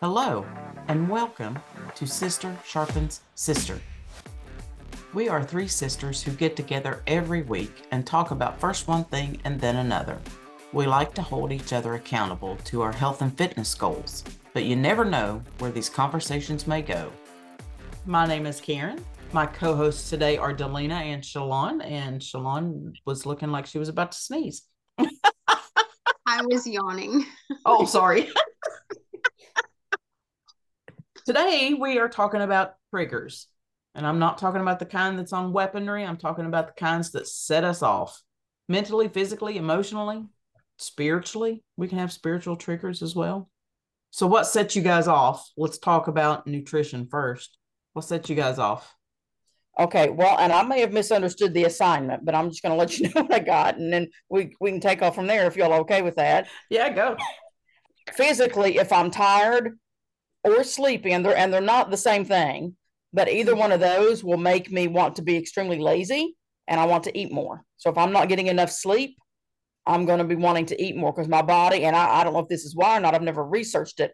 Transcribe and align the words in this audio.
Hello, 0.00 0.46
and 0.86 1.10
welcome 1.10 1.58
to 1.96 2.06
Sister 2.06 2.56
Sharpens 2.64 3.22
Sister. 3.34 3.80
We 5.12 5.28
are 5.28 5.42
three 5.42 5.66
sisters 5.66 6.22
who 6.22 6.30
get 6.30 6.54
together 6.54 7.02
every 7.08 7.42
week 7.42 7.84
and 7.90 8.06
talk 8.06 8.30
about 8.30 8.60
first 8.60 8.86
one 8.86 9.02
thing 9.02 9.40
and 9.42 9.60
then 9.60 9.74
another. 9.74 10.20
We 10.72 10.86
like 10.86 11.14
to 11.14 11.22
hold 11.22 11.50
each 11.50 11.72
other 11.72 11.94
accountable 11.94 12.58
to 12.66 12.80
our 12.80 12.92
health 12.92 13.22
and 13.22 13.36
fitness 13.36 13.74
goals, 13.74 14.22
but 14.54 14.62
you 14.62 14.76
never 14.76 15.04
know 15.04 15.42
where 15.58 15.72
these 15.72 15.88
conversations 15.88 16.68
may 16.68 16.80
go. 16.80 17.10
My 18.06 18.24
name 18.24 18.46
is 18.46 18.60
Karen. 18.60 19.04
My 19.32 19.46
co 19.46 19.74
hosts 19.74 20.08
today 20.08 20.38
are 20.38 20.54
Dalena 20.54 20.92
and 20.92 21.24
Shelon, 21.24 21.80
and 21.80 22.22
Shelon 22.22 22.92
was 23.04 23.26
looking 23.26 23.50
like 23.50 23.66
she 23.66 23.80
was 23.80 23.88
about 23.88 24.12
to 24.12 24.18
sneeze. 24.18 24.62
I 24.96 26.42
was 26.42 26.68
yawning. 26.68 27.26
Oh, 27.64 27.84
sorry. 27.84 28.28
Today 31.28 31.74
we 31.78 31.98
are 31.98 32.08
talking 32.08 32.40
about 32.40 32.76
triggers. 32.90 33.48
And 33.94 34.06
I'm 34.06 34.18
not 34.18 34.38
talking 34.38 34.62
about 34.62 34.78
the 34.78 34.86
kind 34.86 35.18
that's 35.18 35.34
on 35.34 35.52
weaponry. 35.52 36.02
I'm 36.02 36.16
talking 36.16 36.46
about 36.46 36.68
the 36.68 36.80
kinds 36.80 37.10
that 37.10 37.28
set 37.28 37.64
us 37.64 37.82
off 37.82 38.22
mentally, 38.66 39.08
physically, 39.08 39.58
emotionally, 39.58 40.24
spiritually. 40.78 41.62
We 41.76 41.86
can 41.86 41.98
have 41.98 42.12
spiritual 42.12 42.56
triggers 42.56 43.02
as 43.02 43.14
well. 43.14 43.50
So, 44.08 44.26
what 44.26 44.46
sets 44.46 44.74
you 44.74 44.80
guys 44.80 45.06
off? 45.06 45.46
Let's 45.54 45.76
talk 45.76 46.08
about 46.08 46.46
nutrition 46.46 47.06
first. 47.10 47.58
What 47.92 48.06
sets 48.06 48.30
you 48.30 48.34
guys 48.34 48.58
off? 48.58 48.96
Okay, 49.78 50.08
well, 50.08 50.38
and 50.38 50.50
I 50.50 50.62
may 50.62 50.80
have 50.80 50.94
misunderstood 50.94 51.52
the 51.52 51.64
assignment, 51.64 52.24
but 52.24 52.34
I'm 52.34 52.48
just 52.48 52.62
going 52.62 52.72
to 52.72 52.78
let 52.78 52.98
you 52.98 53.10
know 53.14 53.24
what 53.24 53.34
I 53.34 53.40
got, 53.40 53.76
and 53.76 53.92
then 53.92 54.08
we 54.30 54.56
we 54.62 54.70
can 54.70 54.80
take 54.80 55.02
off 55.02 55.14
from 55.14 55.26
there 55.26 55.46
if 55.46 55.58
y'all 55.58 55.74
okay 55.80 56.00
with 56.00 56.16
that. 56.16 56.48
Yeah, 56.70 56.88
go. 56.88 57.18
Physically, 58.14 58.78
if 58.78 58.90
I'm 58.90 59.10
tired 59.10 59.76
or 60.44 60.64
sleepy, 60.64 61.12
and 61.12 61.24
they're 61.24 61.36
and 61.36 61.52
they're 61.52 61.60
not 61.60 61.90
the 61.90 61.96
same 61.96 62.24
thing, 62.24 62.76
but 63.12 63.28
either 63.28 63.54
one 63.54 63.72
of 63.72 63.80
those 63.80 64.22
will 64.22 64.36
make 64.36 64.70
me 64.70 64.88
want 64.88 65.16
to 65.16 65.22
be 65.22 65.36
extremely 65.36 65.78
lazy, 65.78 66.36
and 66.66 66.80
I 66.80 66.86
want 66.86 67.04
to 67.04 67.18
eat 67.18 67.32
more. 67.32 67.64
So 67.76 67.90
if 67.90 67.98
I'm 67.98 68.12
not 68.12 68.28
getting 68.28 68.48
enough 68.48 68.70
sleep, 68.70 69.16
I'm 69.86 70.04
going 70.04 70.18
to 70.18 70.24
be 70.24 70.36
wanting 70.36 70.66
to 70.66 70.82
eat 70.82 70.96
more 70.96 71.12
because 71.12 71.28
my 71.28 71.42
body, 71.42 71.84
and 71.84 71.96
I, 71.96 72.20
I 72.20 72.24
don't 72.24 72.34
know 72.34 72.40
if 72.40 72.48
this 72.48 72.64
is 72.64 72.76
why 72.76 72.96
or 72.96 73.00
not. 73.00 73.14
I've 73.14 73.22
never 73.22 73.44
researched 73.44 74.00
it, 74.00 74.12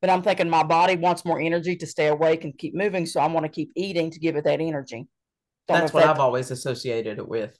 but 0.00 0.10
I'm 0.10 0.22
thinking 0.22 0.50
my 0.50 0.62
body 0.62 0.96
wants 0.96 1.24
more 1.24 1.40
energy 1.40 1.76
to 1.76 1.86
stay 1.86 2.08
awake 2.08 2.44
and 2.44 2.56
keep 2.56 2.74
moving. 2.74 3.06
So 3.06 3.20
I 3.20 3.26
want 3.26 3.44
to 3.44 3.50
keep 3.50 3.72
eating 3.74 4.10
to 4.10 4.20
give 4.20 4.36
it 4.36 4.44
that 4.44 4.60
energy. 4.60 5.06
Don't 5.66 5.80
That's 5.80 5.92
what 5.94 6.04
I've 6.04 6.18
always 6.18 6.50
associated 6.50 7.18
it 7.18 7.26
with. 7.26 7.58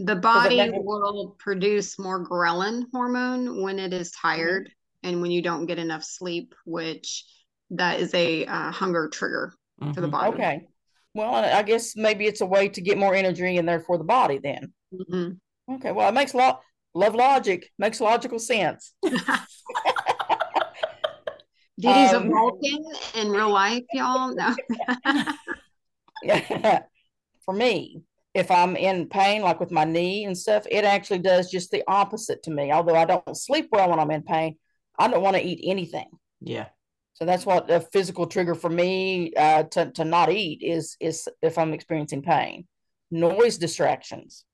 The 0.00 0.16
body 0.16 0.70
will 0.72 1.36
produce 1.38 1.98
more 1.98 2.24
ghrelin 2.24 2.84
hormone 2.92 3.62
when 3.62 3.78
it 3.78 3.92
is 3.92 4.10
tired 4.12 4.64
mm-hmm. 4.64 5.08
and 5.08 5.22
when 5.22 5.30
you 5.30 5.42
don't 5.42 5.66
get 5.66 5.78
enough 5.78 6.04
sleep, 6.04 6.54
which 6.64 7.24
that 7.70 8.00
is 8.00 8.14
a 8.14 8.46
uh, 8.46 8.70
hunger 8.70 9.08
trigger 9.08 9.52
mm-hmm. 9.80 9.92
for 9.92 10.00
the 10.00 10.08
body. 10.08 10.34
Okay. 10.34 10.68
Well, 11.14 11.34
I 11.34 11.62
guess 11.62 11.96
maybe 11.96 12.26
it's 12.26 12.42
a 12.42 12.46
way 12.46 12.68
to 12.68 12.80
get 12.80 12.98
more 12.98 13.14
energy 13.14 13.56
and 13.56 13.68
therefore 13.68 13.98
the 13.98 14.04
body 14.04 14.38
then. 14.38 14.72
Mm-hmm. 14.92 15.74
Okay. 15.74 15.92
Well, 15.92 16.08
it 16.08 16.12
makes 16.12 16.34
a 16.34 16.36
lot, 16.36 16.60
love 16.94 17.14
logic, 17.14 17.70
makes 17.78 18.00
logical 18.00 18.38
sense. 18.38 18.94
Dee 21.80 21.92
Dee's 21.92 22.12
um, 22.12 22.26
a 22.26 22.30
Vulcan 22.30 22.84
in 23.14 23.30
real 23.30 23.50
life, 23.50 23.84
y'all. 23.92 24.34
No. 24.34 24.54
yeah. 26.22 26.82
For 27.44 27.54
me, 27.54 28.02
if 28.34 28.50
I'm 28.50 28.76
in 28.76 29.08
pain, 29.08 29.42
like 29.42 29.60
with 29.60 29.70
my 29.70 29.84
knee 29.84 30.24
and 30.24 30.36
stuff, 30.36 30.66
it 30.70 30.84
actually 30.84 31.20
does 31.20 31.50
just 31.50 31.70
the 31.70 31.84
opposite 31.86 32.42
to 32.44 32.50
me. 32.50 32.72
Although 32.72 32.96
I 32.96 33.04
don't 33.04 33.36
sleep 33.36 33.68
well 33.70 33.90
when 33.90 34.00
I'm 34.00 34.10
in 34.10 34.22
pain, 34.22 34.56
I 34.98 35.08
don't 35.08 35.22
want 35.22 35.36
to 35.36 35.42
eat 35.42 35.60
anything. 35.64 36.08
Yeah. 36.40 36.66
So 37.18 37.24
that's 37.24 37.44
what 37.44 37.68
a 37.68 37.80
physical 37.80 38.28
trigger 38.28 38.54
for 38.54 38.70
me 38.70 39.34
uh, 39.34 39.64
to 39.64 39.90
to 39.90 40.04
not 40.04 40.30
eat 40.30 40.62
is 40.62 40.96
is 41.00 41.28
if 41.42 41.58
I'm 41.58 41.72
experiencing 41.72 42.22
pain, 42.22 42.68
noise 43.10 43.58
distractions. 43.58 44.44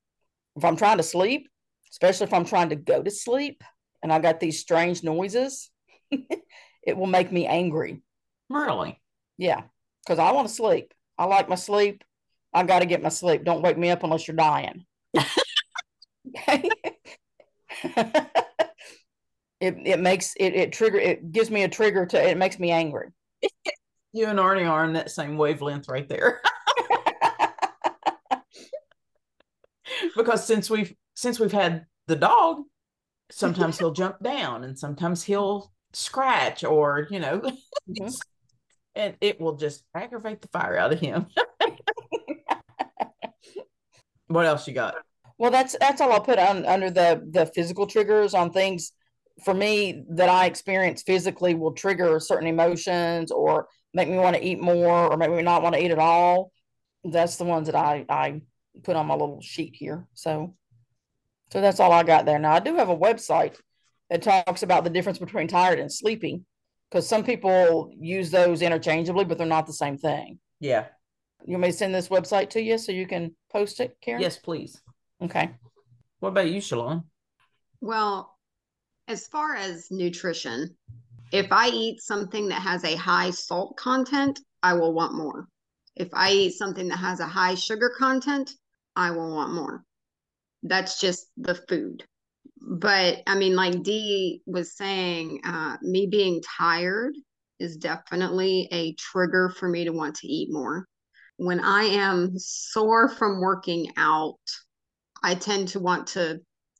If 0.55 0.65
I'm 0.65 0.75
trying 0.75 0.97
to 0.97 1.03
sleep, 1.03 1.47
especially 1.91 2.25
if 2.25 2.33
I'm 2.33 2.45
trying 2.45 2.69
to 2.69 2.75
go 2.75 3.03
to 3.03 3.11
sleep, 3.11 3.63
and 4.01 4.11
I 4.11 4.17
got 4.17 4.39
these 4.39 4.59
strange 4.59 5.03
noises. 5.03 5.69
it 6.11 6.97
will 6.97 7.05
make 7.05 7.31
me 7.31 7.45
angry. 7.45 8.01
Really? 8.49 8.99
Yeah, 9.37 9.61
because 10.03 10.17
I 10.17 10.31
want 10.31 10.47
to 10.47 10.53
sleep. 10.53 10.91
I 11.19 11.25
like 11.25 11.47
my 11.47 11.55
sleep. 11.55 12.03
I 12.51 12.63
got 12.63 12.79
to 12.79 12.87
get 12.87 13.03
my 13.03 13.09
sleep. 13.09 13.43
Don't 13.43 13.61
wake 13.61 13.77
me 13.77 13.91
up 13.91 14.03
unless 14.03 14.27
you're 14.27 14.35
dying. 14.35 14.85
it 19.59 19.75
it 19.85 19.99
makes 19.99 20.33
it 20.37 20.53
it 20.53 20.73
trigger 20.73 20.97
it 20.97 21.31
gives 21.31 21.49
me 21.49 21.63
a 21.63 21.69
trigger 21.69 22.05
to 22.05 22.29
it 22.29 22.37
makes 22.37 22.59
me 22.59 22.71
angry. 22.71 23.09
You 24.13 24.27
and 24.27 24.39
Arnie 24.39 24.65
are 24.65 24.85
on 24.85 24.93
that 24.93 25.11
same 25.11 25.35
wavelength 25.35 25.89
right 25.89 26.07
there. 26.07 26.39
because 30.15 30.47
since 30.47 30.69
we've 30.69 30.95
since 31.15 31.37
we've 31.37 31.51
had 31.51 31.85
the 32.07 32.15
dog, 32.15 32.61
sometimes 33.31 33.77
he'll 33.77 33.91
jump 33.91 34.21
down 34.21 34.63
and 34.63 34.77
sometimes 34.77 35.23
he'll 35.23 35.71
scratch 35.93 36.63
or 36.63 37.07
you 37.09 37.19
know 37.19 37.39
mm-hmm. 37.89 38.07
and 38.95 39.15
it 39.21 39.39
will 39.39 39.55
just 39.55 39.83
aggravate 39.93 40.41
the 40.41 40.47
fire 40.49 40.77
out 40.77 40.91
of 40.91 40.99
him 40.99 41.25
what 44.27 44.45
else 44.45 44.67
you 44.67 44.73
got 44.73 44.95
well 45.37 45.51
that's 45.51 45.75
that's 45.79 46.01
all 46.01 46.11
i'll 46.11 46.19
put 46.19 46.37
on 46.37 46.65
under 46.65 46.89
the 46.89 47.25
the 47.31 47.45
physical 47.47 47.87
triggers 47.87 48.33
on 48.33 48.51
things 48.51 48.91
for 49.43 49.53
me 49.53 50.03
that 50.09 50.29
i 50.29 50.45
experience 50.45 51.03
physically 51.03 51.53
will 51.53 51.73
trigger 51.73 52.19
certain 52.19 52.47
emotions 52.47 53.31
or 53.31 53.67
make 53.93 54.09
me 54.09 54.17
want 54.17 54.35
to 54.35 54.45
eat 54.45 54.59
more 54.59 55.11
or 55.11 55.17
make 55.17 55.31
me 55.31 55.41
not 55.41 55.61
want 55.61 55.75
to 55.75 55.83
eat 55.83 55.91
at 55.91 55.99
all 55.99 56.51
that's 57.03 57.37
the 57.37 57.43
ones 57.43 57.67
that 57.67 57.75
i 57.75 58.05
i 58.09 58.41
put 58.83 58.95
on 58.95 59.05
my 59.05 59.13
little 59.13 59.41
sheet 59.41 59.75
here 59.75 60.07
so 60.13 60.55
so 61.51 61.61
that's 61.61 61.79
all 61.79 61.91
i 61.91 62.03
got 62.03 62.25
there 62.25 62.39
now 62.39 62.53
i 62.53 62.59
do 62.59 62.75
have 62.75 62.89
a 62.89 62.97
website 62.97 63.55
that 64.09 64.21
talks 64.21 64.63
about 64.63 64.83
the 64.83 64.89
difference 64.89 65.17
between 65.17 65.47
tired 65.47 65.79
and 65.79 65.91
sleepy 65.91 66.43
because 66.89 67.07
some 67.07 67.23
people 67.23 67.89
use 67.97 68.31
those 68.31 68.61
interchangeably, 68.61 69.25
but 69.25 69.37
they're 69.37 69.47
not 69.47 69.67
the 69.67 69.73
same 69.73 69.97
thing. 69.97 70.39
Yeah. 70.59 70.85
You 71.45 71.57
may 71.57 71.71
send 71.71 71.93
this 71.93 72.07
website 72.07 72.51
to 72.51 72.61
you 72.61 72.77
so 72.77 72.91
you 72.91 73.07
can 73.07 73.35
post 73.51 73.79
it, 73.79 73.97
Karen? 74.01 74.21
Yes, 74.21 74.37
please. 74.37 74.81
Okay. 75.21 75.51
What 76.19 76.29
about 76.29 76.49
you, 76.49 76.61
Shelon? 76.61 77.03
Well, 77.81 78.34
as 79.07 79.27
far 79.27 79.55
as 79.55 79.91
nutrition, 79.91 80.75
if 81.31 81.51
I 81.51 81.69
eat 81.69 82.01
something 82.01 82.49
that 82.49 82.61
has 82.61 82.83
a 82.83 82.95
high 82.95 83.31
salt 83.31 83.77
content, 83.77 84.39
I 84.63 84.73
will 84.73 84.93
want 84.93 85.13
more. 85.13 85.47
If 85.95 86.09
I 86.13 86.31
eat 86.31 86.53
something 86.53 86.87
that 86.89 86.97
has 86.97 87.19
a 87.19 87.27
high 87.27 87.55
sugar 87.55 87.91
content, 87.97 88.51
I 88.95 89.11
will 89.11 89.33
want 89.33 89.53
more. 89.53 89.83
That's 90.63 90.99
just 90.99 91.27
the 91.37 91.55
food 91.55 92.03
but 92.67 93.21
I 93.27 93.35
mean, 93.35 93.55
like 93.55 93.83
Dee 93.83 94.41
was 94.45 94.75
saying, 94.75 95.41
uh, 95.45 95.77
me 95.81 96.07
being 96.07 96.41
tired 96.57 97.13
is 97.59 97.77
definitely 97.77 98.67
a 98.71 98.93
trigger 98.93 99.49
for 99.49 99.69
me 99.69 99.85
to 99.85 99.91
want 99.91 100.15
to 100.17 100.27
eat 100.27 100.51
more. 100.51 100.87
When 101.37 101.59
I 101.59 101.83
am 101.83 102.37
sore 102.37 103.09
from 103.09 103.39
working 103.39 103.91
out, 103.97 104.39
I 105.21 105.35
tend 105.35 105.69
to 105.69 105.79
want 105.79 106.07
to 106.09 106.39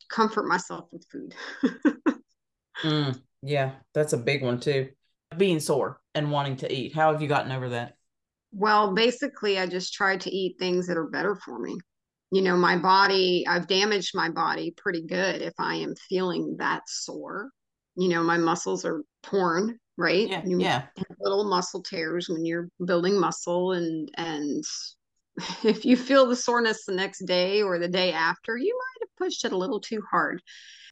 comfort 0.10 0.48
myself 0.48 0.88
with 0.92 1.06
food. 1.12 1.36
mm, 2.84 3.22
yeah, 3.42 3.72
that's 3.94 4.14
a 4.14 4.18
big 4.18 4.44
one 4.44 4.60
too. 4.60 4.90
Being 5.38 5.60
sore 5.60 6.02
and 6.14 6.32
wanting 6.32 6.58
to 6.58 6.72
eat. 6.72 6.94
How 6.94 7.12
have 7.12 7.22
you 7.22 7.28
gotten 7.28 7.52
over 7.52 7.70
that? 7.70 7.96
Well, 8.52 8.94
basically, 8.94 9.60
I 9.60 9.68
just 9.68 9.94
try 9.94 10.18
to 10.18 10.32
eat 10.32 10.58
things 10.60 10.88
that 10.88 10.98
are 10.98 11.10
better 11.10 11.36
for 11.36 11.60
me 11.60 11.78
you 12.36 12.42
know, 12.42 12.58
my 12.58 12.78
body, 12.78 13.46
I've 13.48 13.68
damaged 13.68 14.12
my 14.14 14.30
body 14.30 14.74
pretty 14.76 15.04
good 15.06 15.42
if 15.42 15.54
I 15.58 15.76
am 15.76 15.96
feeling 16.10 16.58
that 16.60 16.84
sore. 16.88 17.50
You 17.96 18.10
know, 18.10 18.24
my 18.24 18.38
muscles 18.38 18.84
are 18.84 19.04
torn, 19.24 19.80
right? 19.98 20.28
Yeah. 20.28 20.42
You 20.46 20.60
yeah. 20.60 20.84
little 21.19 21.46
muscle 21.46 21.81
tears 21.81 22.28
when 22.28 22.44
you're 22.44 22.68
building 22.84 23.18
muscle 23.19 23.72
and 23.72 24.12
and 24.18 24.63
if 25.63 25.86
you 25.86 25.96
feel 25.96 26.25
the 26.25 26.36
soreness 26.36 26.84
the 26.86 26.94
next 26.94 27.19
day 27.25 27.62
or 27.62 27.80
the 27.80 27.88
day 27.88 28.12
after, 28.12 28.58
you 28.58 28.78
might 28.78 29.05
pushed 29.17 29.45
it 29.45 29.51
a 29.51 29.57
little 29.57 29.79
too 29.79 30.01
hard. 30.09 30.41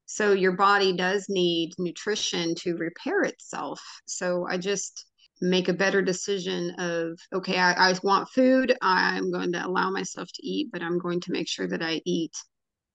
So 0.06 0.34
your 0.34 0.54
body 0.54 0.96
does 0.96 1.26
need 1.30 1.74
nutrition 1.78 2.56
to 2.56 2.76
repair 2.76 3.22
itself. 3.22 3.82
So 4.06 4.46
I 4.50 4.58
just 4.58 5.06
make 5.42 5.68
a 5.68 5.74
better 5.74 6.02
decision 6.02 6.72
of 6.78 7.20
okay 7.34 7.58
I, 7.58 7.90
I 7.90 7.96
want 8.02 8.30
food 8.30 8.78
i'm 8.82 9.30
going 9.30 9.52
to 9.52 9.66
allow 9.66 9.90
myself 9.90 10.30
to 10.34 10.48
eat 10.48 10.70
but 10.72 10.82
i'm 10.82 10.98
going 10.98 11.20
to 11.22 11.34
make 11.34 11.50
sure 11.50 11.68
that 11.68 11.84
i 11.84 12.02
eat 12.06 12.32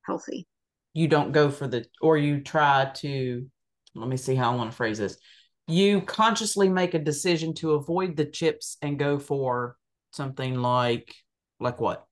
healthy 0.07 0.47
you 0.95 1.09
don't 1.09 1.33
go 1.33 1.51
for 1.51 1.69
the 1.69 1.85
or 2.01 2.17
you 2.17 2.41
try 2.41 2.91
to 2.97 3.47
let 3.95 4.09
me 4.09 4.17
see 4.17 4.35
how 4.35 4.51
i 4.51 4.55
want 4.55 4.71
to 4.71 4.77
phrase 4.77 4.99
this 4.99 5.19
you 5.67 6.01
consciously 6.01 6.71
make 6.71 6.95
a 6.95 6.99
decision 6.99 7.53
to 7.55 7.73
avoid 7.73 8.17
the 8.17 8.25
chips 8.25 8.79
and 8.81 8.99
go 8.99 9.19
for 9.19 9.77
something 10.13 10.55
like 10.55 11.15
like 11.61 11.81
what 11.81 12.07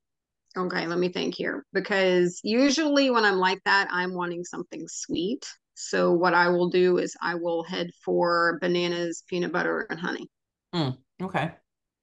okay 0.57 0.87
let 0.87 0.99
me 0.99 1.09
think 1.11 1.35
here 1.35 1.65
because 1.73 2.41
usually 2.43 3.11
when 3.11 3.25
i'm 3.25 3.37
like 3.37 3.61
that 3.65 3.89
i'm 3.91 4.15
wanting 4.15 4.45
something 4.45 4.87
sweet 4.89 5.47
So 5.79 6.13
what 6.13 6.33
I 6.33 6.49
will 6.49 6.71
do 6.71 6.97
is 6.97 7.15
I 7.21 7.35
will 7.35 7.63
head 7.63 7.91
for 8.03 8.59
bananas, 8.63 9.23
peanut 9.29 9.53
butter, 9.53 9.87
and 9.91 10.01
honey. 10.01 10.27
Mm, 10.75 10.97
okay. 11.21 11.53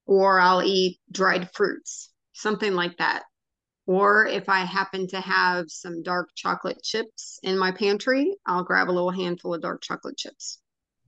Or 0.06 0.40
I'll 0.40 0.62
eat 0.62 1.00
dried 1.12 1.50
fruits, 1.56 2.12
something 2.34 2.76
like 2.76 2.98
that. 2.98 3.24
Or 3.88 4.28
if 4.28 4.48
I 4.48 4.60
happen 4.60 5.08
to 5.08 5.20
have 5.20 5.66
some 5.70 6.04
dark 6.04 6.30
chocolate 6.36 6.84
chips 6.84 7.40
in 7.42 7.58
my 7.58 7.72
pantry, 7.72 8.36
I'll 8.46 8.64
grab 8.64 8.90
a 8.90 8.94
little 8.98 9.10
handful 9.10 9.56
of 9.56 9.62
dark 9.64 9.82
chocolate 9.82 10.18
chips. 10.18 10.60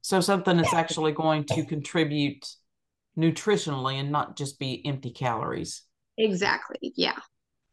So 0.02 0.22
something 0.22 0.58
that's 0.58 0.74
actually 0.74 1.12
going 1.12 1.46
to 1.46 1.66
contribute 1.66 2.48
nutritionally 3.16 4.00
and 4.00 4.12
not 4.12 4.36
just 4.36 4.58
be 4.60 4.86
empty 4.86 5.12
calories. 5.12 5.84
Exactly. 6.18 6.94
Yeah. 6.96 7.20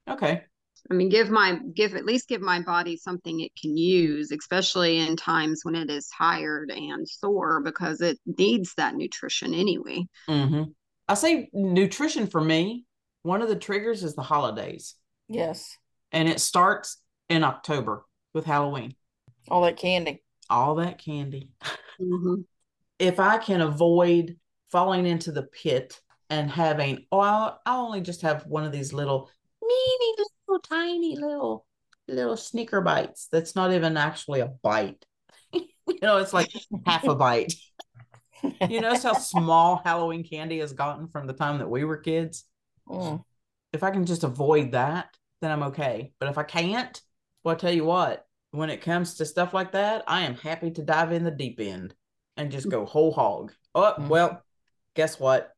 Okay. 0.09 0.45
I 0.91 0.95
mean, 0.95 1.09
give 1.09 1.31
my 1.31 1.59
give 1.75 1.95
at 1.95 2.05
least 2.05 2.29
give 2.29 2.41
my 2.41 2.61
body 2.61 2.97
something 2.97 3.41
it 3.41 3.53
can 3.61 3.77
use, 3.77 4.33
especially 4.33 4.99
in 4.99 5.17
times 5.17 5.61
when 5.63 5.77
it 5.77 5.89
is 5.91 6.09
tired 6.17 6.71
and 6.73 7.09
sore, 7.09 7.61
because 7.63 8.01
it 8.01 8.19
needs 8.27 8.75
that 8.77 8.97
nutrition 8.97 9.55
anyway. 9.55 10.07
Mm-hmm. 10.29 10.65
I 11.09 11.15
say 11.15 11.49
nutrition 11.53 12.27
for 12.27 12.41
me. 12.41 12.85
One 13.23 13.43
of 13.43 13.49
the 13.49 13.57
triggers 13.57 14.03
is 14.03 14.15
the 14.17 14.23
holidays, 14.23 14.97
Yes. 15.29 15.77
and 16.11 16.29
it 16.29 16.41
starts 16.41 16.99
in 17.29 17.45
October 17.45 18.05
with 18.35 18.45
Halloween. 18.45 18.97
All 19.49 19.63
that 19.63 19.77
candy. 19.77 20.23
All 20.51 20.75
that 20.77 20.99
candy. 20.99 21.51
Mhm. 22.01 22.45
If 22.99 23.19
I 23.19 23.39
can 23.39 23.61
avoid 23.61 24.37
falling 24.71 25.07
into 25.07 25.33
the 25.33 25.43
pit 25.43 26.01
and 26.31 26.49
having, 26.49 27.07
oh, 27.11 27.19
I'll, 27.19 27.61
I'll 27.67 27.87
only 27.87 28.01
just 28.01 28.23
have 28.23 28.47
one 28.47 28.63
of 28.65 28.71
these 28.71 28.93
little, 28.93 29.29
meeny, 29.87 30.25
little, 30.49 30.61
tiny, 30.61 31.17
little, 31.17 31.67
little 32.09 32.37
sneaker 32.37 32.81
bites. 32.81 33.29
That's 33.31 33.55
not 33.57 33.73
even 33.73 33.97
actually 33.97 34.41
a 34.41 34.47
bite. 34.63 35.05
you 35.53 35.99
know, 36.03 36.19
it's 36.19 36.33
like 36.33 36.51
half 36.87 37.09
a 37.09 37.15
bite. 37.15 37.55
You 38.69 38.81
notice 38.81 39.03
how 39.03 39.15
small 39.15 39.83
Halloween 39.85 40.25
candy 40.25 40.59
has 40.61 40.73
gotten 40.73 41.09
from 41.09 41.27
the 41.27 41.33
time 41.33 41.59
that 41.59 41.71
we 41.71 41.85
were 41.85 41.97
kids? 41.97 42.45
Mm. 42.89 43.23
if 43.73 43.83
I 43.83 43.91
can 43.91 44.05
just 44.07 44.25
avoid 44.25 44.73
that, 44.73 45.09
then 45.41 45.51
I'm 45.51 45.63
okay. 45.65 46.13
But 46.19 46.29
if 46.29 46.39
I 46.39 46.43
can't, 46.43 47.01
well, 47.45 47.55
I 47.55 47.59
tell 47.59 47.73
you 47.73 47.85
what, 47.85 48.27
when 48.51 48.71
it 48.71 48.83
comes 48.83 49.15
to 49.15 49.27
stuff 49.27 49.55
like 49.55 49.73
that, 49.73 50.05
I 50.07 50.23
am 50.23 50.35
happy 50.35 50.71
to 50.73 50.83
dive 50.83 51.13
in 51.13 51.25
the 51.25 51.31
deep 51.31 51.59
end 51.61 51.95
and 52.37 52.51
just 52.53 52.69
go 52.69 52.85
whole 52.85 53.13
hog. 53.13 53.53
Oh, 53.75 53.95
Mhm. 53.99 54.09
well, 54.09 54.43
guess 54.95 55.19
what? 55.19 55.53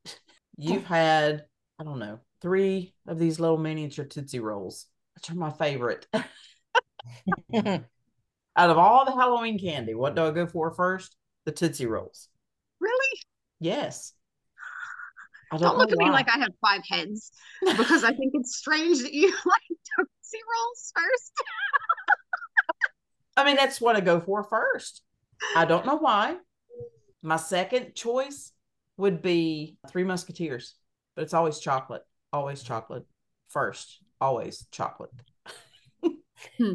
You've 0.56 0.84
had, 0.84 1.46
I 1.78 1.84
don't 1.84 1.98
know, 1.98 2.20
three 2.44 2.92
of 3.08 3.18
these 3.18 3.40
little 3.40 3.56
miniature 3.56 4.04
Tootsie 4.04 4.38
Rolls, 4.38 4.86
which 5.14 5.30
are 5.30 5.34
my 5.34 5.50
favorite. 5.50 6.06
Out 7.56 8.70
of 8.70 8.76
all 8.76 9.06
the 9.06 9.12
Halloween 9.12 9.58
candy, 9.58 9.94
what 9.94 10.14
do 10.14 10.26
I 10.26 10.30
go 10.30 10.46
for 10.46 10.70
first? 10.70 11.16
The 11.46 11.52
Tootsie 11.52 11.86
Rolls. 11.86 12.28
Really? 12.80 13.18
Yes. 13.60 14.12
I 15.50 15.56
Don't, 15.56 15.70
don't, 15.70 15.78
look 15.78 15.90
at 15.90 15.96
me 15.96 16.10
like 16.10 16.28
I 16.28 16.38
have 16.38 16.52
five 16.60 16.82
heads 16.86 17.32
because 17.64 18.04
I 18.04 18.12
think 18.12 18.32
it's 18.34 18.56
strange 18.56 19.00
that 19.00 19.14
you 19.14 19.28
like 19.46 19.78
Tootsie 19.96 20.42
Rolls 20.54 20.92
first. 20.94 21.32
I 23.38 23.44
mean, 23.46 23.56
that's 23.56 23.80
what 23.80 23.96
I 23.96 24.00
go 24.00 24.20
for 24.20 24.44
first. 24.44 25.02
I 25.56 25.64
don't 25.64 25.86
know 25.86 25.96
why. 25.96 26.36
My 27.22 27.36
second 27.36 27.94
choice 27.94 28.52
would 28.98 29.22
be 29.22 29.78
Three 29.88 30.04
Musketeers, 30.04 30.74
but 31.16 31.22
it's 31.22 31.34
always 31.34 31.58
chocolate. 31.58 32.02
Always 32.34 32.64
chocolate. 32.64 33.06
First, 33.48 34.00
always 34.20 34.66
chocolate. 34.72 35.12
Hmm. 36.58 36.74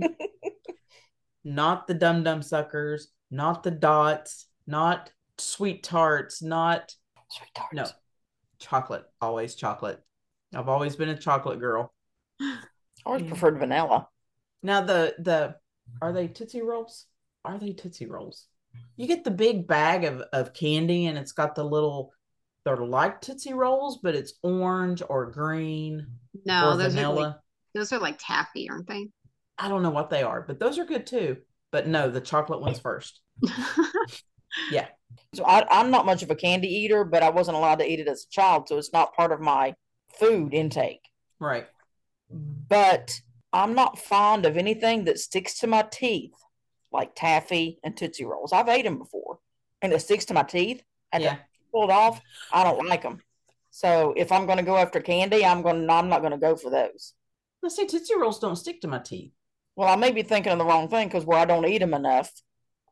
not 1.43 1.85
the 1.85 1.93
dum 1.93 2.23
dum 2.23 2.41
suckers, 2.41 3.09
not 3.29 3.63
the 3.63 3.71
dots, 3.71 4.47
not 4.65 5.11
sweet 5.37 5.83
tarts, 5.83 6.41
not 6.41 6.95
Sweet 7.29 7.49
tarts. 7.53 7.73
no 7.73 7.85
chocolate. 8.57 9.03
Always 9.19 9.55
chocolate. 9.55 10.01
I've 10.55 10.69
always 10.69 10.95
been 10.95 11.09
a 11.09 11.17
chocolate 11.17 11.59
girl. 11.59 11.93
I 12.41 12.59
always 13.05 13.23
Yeah. 13.23 13.27
preferred 13.29 13.59
vanilla. 13.59 14.07
Now 14.63 14.79
the 14.79 15.13
the 15.19 15.55
are 16.01 16.13
they 16.13 16.29
Tootsie 16.29 16.61
Rolls? 16.61 17.05
Are 17.43 17.57
they 17.59 17.73
Tootsie 17.73 18.05
Rolls? 18.05 18.45
You 18.95 19.07
get 19.07 19.25
the 19.25 19.31
big 19.31 19.67
bag 19.67 20.05
of, 20.05 20.21
of 20.31 20.53
candy 20.53 21.07
and 21.07 21.17
it's 21.17 21.33
got 21.33 21.53
the 21.55 21.65
little 21.65 22.13
they're 22.75 22.85
like 22.85 23.21
Tootsie 23.21 23.53
Rolls, 23.53 23.99
but 24.01 24.15
it's 24.15 24.33
orange 24.43 25.01
or 25.07 25.25
green 25.31 26.05
No, 26.45 26.69
or 26.71 26.77
those 26.77 26.95
are 26.95 27.01
like 27.01 27.07
vanilla. 27.15 27.41
those 27.73 27.91
are 27.91 27.99
like 27.99 28.17
taffy, 28.19 28.69
aren't 28.69 28.87
they? 28.87 29.07
I 29.57 29.67
don't 29.67 29.83
know 29.83 29.89
what 29.89 30.09
they 30.09 30.23
are, 30.23 30.41
but 30.41 30.59
those 30.59 30.77
are 30.77 30.85
good 30.85 31.05
too. 31.05 31.37
But 31.71 31.87
no, 31.87 32.09
the 32.09 32.21
chocolate 32.21 32.61
ones 32.61 32.79
first. 32.79 33.21
yeah. 34.71 34.87
So 35.33 35.45
I, 35.45 35.65
I'm 35.69 35.91
not 35.91 36.05
much 36.05 36.23
of 36.23 36.31
a 36.31 36.35
candy 36.35 36.67
eater, 36.67 37.03
but 37.03 37.23
I 37.23 37.29
wasn't 37.29 37.57
allowed 37.57 37.79
to 37.79 37.87
eat 37.89 37.99
it 37.99 38.07
as 38.07 38.25
a 38.25 38.31
child, 38.31 38.67
so 38.67 38.77
it's 38.77 38.93
not 38.93 39.15
part 39.15 39.31
of 39.31 39.39
my 39.39 39.75
food 40.19 40.53
intake. 40.53 41.01
Right. 41.39 41.67
But 42.29 43.19
I'm 43.53 43.73
not 43.75 43.99
fond 43.99 44.45
of 44.45 44.57
anything 44.57 45.05
that 45.05 45.19
sticks 45.19 45.59
to 45.59 45.67
my 45.67 45.83
teeth, 45.91 46.33
like 46.91 47.15
taffy 47.15 47.79
and 47.83 47.95
Tootsie 47.95 48.25
Rolls. 48.25 48.53
I've 48.53 48.69
ate 48.69 48.85
them 48.85 48.97
before, 48.97 49.39
and 49.81 49.93
it 49.93 49.99
sticks 50.01 50.25
to 50.25 50.33
my 50.33 50.43
teeth. 50.43 50.83
I 51.13 51.19
Yeah. 51.19 51.37
Pull 51.71 51.85
it 51.89 51.91
off. 51.93 52.21
I 52.53 52.63
don't 52.63 52.87
like 52.87 53.03
them. 53.03 53.21
So 53.71 54.13
if 54.17 54.31
I'm 54.31 54.45
going 54.45 54.57
to 54.57 54.63
go 54.63 54.77
after 54.77 54.99
candy, 54.99 55.45
I'm 55.45 55.61
going. 55.61 55.85
to 55.87 55.93
I'm 55.93 56.09
not 56.09 56.19
going 56.21 56.31
to 56.31 56.37
go 56.37 56.55
for 56.55 56.69
those. 56.69 57.13
Let's 57.61 57.75
see, 57.75 57.85
Tootsie 57.85 58.15
Rolls 58.17 58.39
don't 58.39 58.55
stick 58.55 58.81
to 58.81 58.87
my 58.87 58.99
teeth. 58.99 59.31
Well, 59.75 59.87
I 59.89 59.95
may 59.95 60.11
be 60.11 60.23
thinking 60.23 60.51
of 60.51 60.57
the 60.59 60.65
wrong 60.65 60.89
thing 60.89 61.07
because 61.07 61.25
where 61.25 61.39
I 61.39 61.45
don't 61.45 61.65
eat 61.67 61.77
them 61.79 61.93
enough, 61.93 62.31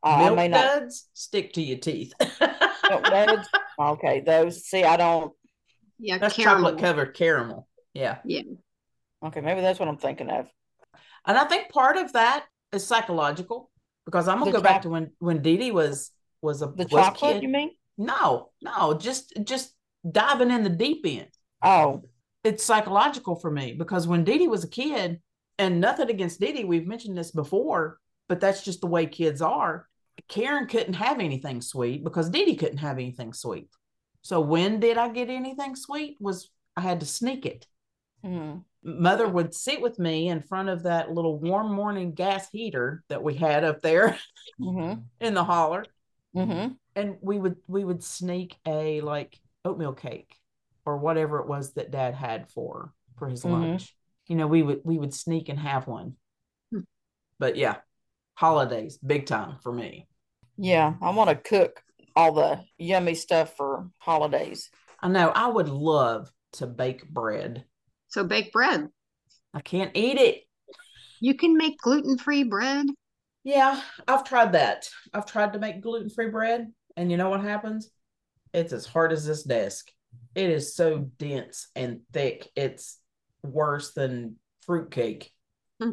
uh, 0.02 0.08
I 0.08 0.24
Milk 0.24 0.36
may 0.36 0.48
not. 0.48 0.60
duds 0.80 1.08
stick 1.12 1.52
to 1.54 1.62
your 1.62 1.78
teeth. 1.78 2.12
Milk 2.20 3.04
duds? 3.04 3.48
Okay, 3.80 4.18
those. 4.20 4.64
See, 4.66 4.82
I 4.82 4.96
don't. 4.96 5.32
yeah, 6.00 6.18
That's 6.18 6.34
caramel. 6.34 6.64
chocolate 6.70 6.80
covered 6.80 7.14
caramel. 7.14 7.68
Yeah. 7.94 8.18
Yeah. 8.24 8.42
Okay, 9.24 9.40
maybe 9.40 9.60
that's 9.60 9.78
what 9.78 9.88
I'm 9.88 9.98
thinking 9.98 10.28
of. 10.30 10.48
And 11.24 11.38
I 11.38 11.44
think 11.44 11.68
part 11.70 11.96
of 11.96 12.12
that 12.14 12.46
is 12.72 12.84
psychological 12.84 13.70
because 14.04 14.26
I'm 14.26 14.40
gonna 14.40 14.50
The 14.50 14.58
go 14.58 14.62
back 14.64 14.82
to 14.82 14.88
when 14.88 15.12
when 15.20 15.42
Dee 15.42 15.56
Dee 15.58 15.70
was 15.70 16.10
was 16.42 16.60
a 16.62 16.66
The 16.66 16.88
was 16.90 16.90
chocolate, 16.90 17.34
kid. 17.34 17.42
you 17.44 17.48
mean? 17.50 17.70
No, 17.98 18.50
no, 18.62 18.94
just 18.94 19.32
just 19.44 19.74
diving 20.08 20.50
in 20.50 20.62
the 20.64 20.70
deep 20.70 21.04
end. 21.06 21.28
Oh, 21.62 22.04
It's 22.44 22.64
psychological 22.64 23.36
for 23.36 23.50
me 23.50 23.74
because 23.74 24.06
when 24.06 24.24
Dee 24.24 24.38
Dee 24.38 24.48
was 24.48 24.64
a 24.64 24.68
kid, 24.68 25.20
and 25.58 25.80
nothing 25.80 26.08
against 26.08 26.40
Dee 26.40 26.52
Dee, 26.52 26.64
we've 26.64 26.86
mentioned 26.86 27.18
this 27.18 27.32
before, 27.32 27.98
but 28.28 28.40
that's 28.40 28.62
just 28.62 28.80
the 28.80 28.86
way 28.86 29.06
kids 29.06 29.42
are. 29.42 29.86
Karen 30.28 30.66
couldn't 30.66 30.94
have 30.94 31.20
anything 31.20 31.60
sweet 31.60 32.04
because 32.04 32.30
Dee 32.30 32.44
Dee 32.44 32.56
couldn't 32.56 32.78
have 32.78 32.98
anything 32.98 33.32
sweet. 33.32 33.68
So 34.22 34.40
when 34.40 34.80
did 34.80 34.98
I 34.98 35.08
get 35.10 35.30
anything 35.30 35.74
sweet? 35.76 36.16
Was 36.20 36.50
I 36.76 36.80
had 36.82 37.00
to 37.00 37.06
sneak 37.06 37.44
it. 37.46 37.66
hmm. 38.22 38.58
Mother 38.84 39.28
would 39.28 39.54
sit 39.54 39.80
with 39.80 39.98
me 39.98 40.28
in 40.28 40.40
front 40.40 40.68
of 40.68 40.84
that 40.84 41.10
little 41.10 41.38
warm 41.38 41.72
morning 41.72 42.12
gas 42.14 42.48
heater 42.50 43.02
that 43.08 43.22
we 43.22 43.34
had 43.34 43.64
up 43.64 43.82
there 43.82 44.16
hmm 44.58 44.94
in 45.20 45.34
the 45.34 45.44
holler 45.44 45.90
hmm 46.34 46.68
and 46.98 47.16
we 47.20 47.38
would 47.38 47.56
we 47.68 47.84
would 47.84 48.02
sneak 48.02 48.56
a 48.66 49.00
like 49.00 49.38
oatmeal 49.64 49.92
cake 49.92 50.34
or 50.84 50.96
whatever 50.98 51.38
it 51.38 51.46
was 51.48 51.72
that 51.74 51.90
dad 51.90 52.14
had 52.14 52.50
for 52.50 52.92
for 53.18 53.28
his 53.28 53.44
Mhm. 53.44 53.52
lunch 53.52 53.96
you 54.26 54.36
know 54.36 54.46
we 54.46 54.62
would 54.62 54.80
we 54.84 54.98
would 54.98 55.14
sneak 55.14 55.48
and 55.48 55.58
have 55.58 55.86
one 55.86 56.16
Hmm. 56.72 56.80
but 57.38 57.56
yeah 57.56 57.76
holidays 58.34 58.98
big 58.98 59.26
time 59.26 59.56
for 59.62 59.72
me 59.72 60.06
Yeah, 60.56 60.94
I 61.00 61.10
want 61.10 61.30
to 61.30 61.36
cook 61.36 61.82
all 62.16 62.32
the 62.32 62.60
yummy 62.78 63.14
stuff 63.14 63.56
for 63.56 63.90
holidays. 63.98 64.70
i 65.00 65.08
know 65.08 65.28
i 65.28 65.46
would 65.46 65.68
love 65.68 66.32
to 66.52 66.66
bake 66.66 67.08
bread 67.08 67.64
So 68.08 68.24
bake 68.24 68.52
bread. 68.52 68.88
i 69.54 69.60
can't 69.60 69.92
eat 69.94 70.18
it 70.18 70.42
You 71.20 71.34
can 71.34 71.56
make 71.56 71.78
gluten-free 71.78 72.44
bread. 72.44 72.86
yeah 73.44 73.80
i've 74.06 74.24
tried 74.24 74.52
that 74.52 74.88
i've 75.14 75.26
tried 75.26 75.52
to 75.52 75.58
make 75.58 75.80
gluten-free 75.80 76.30
bread 76.30 76.72
and 76.98 77.10
you 77.10 77.16
know 77.16 77.30
what 77.30 77.40
happens 77.40 77.90
it's 78.52 78.72
as 78.72 78.84
hard 78.84 79.12
as 79.12 79.24
this 79.24 79.42
desk 79.44 79.90
it 80.34 80.50
is 80.50 80.74
so 80.74 80.98
dense 81.18 81.68
and 81.74 82.00
thick 82.12 82.48
it's 82.56 82.98
worse 83.42 83.92
than 83.92 84.36
fruitcake 84.66 85.32
hmm. 85.80 85.92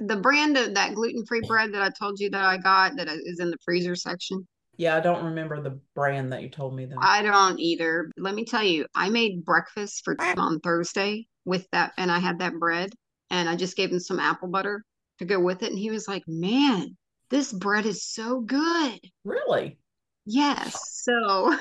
The 0.00 0.16
brand 0.16 0.56
of 0.56 0.74
that 0.74 0.94
gluten-free 0.94 1.42
bread 1.46 1.74
that 1.74 1.82
I 1.82 1.90
told 1.90 2.18
you 2.18 2.30
that 2.30 2.44
I 2.44 2.56
got 2.56 2.96
that 2.96 3.08
is 3.08 3.40
in 3.40 3.50
the 3.50 3.58
freezer 3.62 3.94
section. 3.94 4.46
Yeah, 4.78 4.96
I 4.96 5.00
don't 5.00 5.24
remember 5.24 5.60
the 5.60 5.78
brand 5.94 6.32
that 6.32 6.42
you 6.42 6.48
told 6.48 6.74
me 6.74 6.86
though. 6.86 6.96
I 6.98 7.22
don't 7.22 7.60
either. 7.60 8.10
Let 8.16 8.34
me 8.34 8.44
tell 8.44 8.62
you, 8.62 8.86
I 8.94 9.10
made 9.10 9.44
breakfast 9.44 10.02
for 10.04 10.16
on 10.18 10.60
Thursday 10.60 11.26
with 11.44 11.66
that, 11.72 11.92
and 11.98 12.10
I 12.10 12.20
had 12.20 12.38
that 12.38 12.54
bread, 12.54 12.94
and 13.30 13.48
I 13.48 13.56
just 13.56 13.76
gave 13.76 13.90
him 13.90 14.00
some 14.00 14.18
apple 14.18 14.48
butter 14.48 14.82
to 15.18 15.24
go 15.26 15.38
with 15.38 15.62
it, 15.62 15.70
and 15.70 15.78
he 15.78 15.90
was 15.90 16.08
like, 16.08 16.22
"Man, 16.26 16.96
this 17.28 17.52
bread 17.52 17.84
is 17.84 18.02
so 18.02 18.40
good." 18.40 18.98
really? 19.24 19.78
Yes. 20.26 21.02
So 21.02 21.56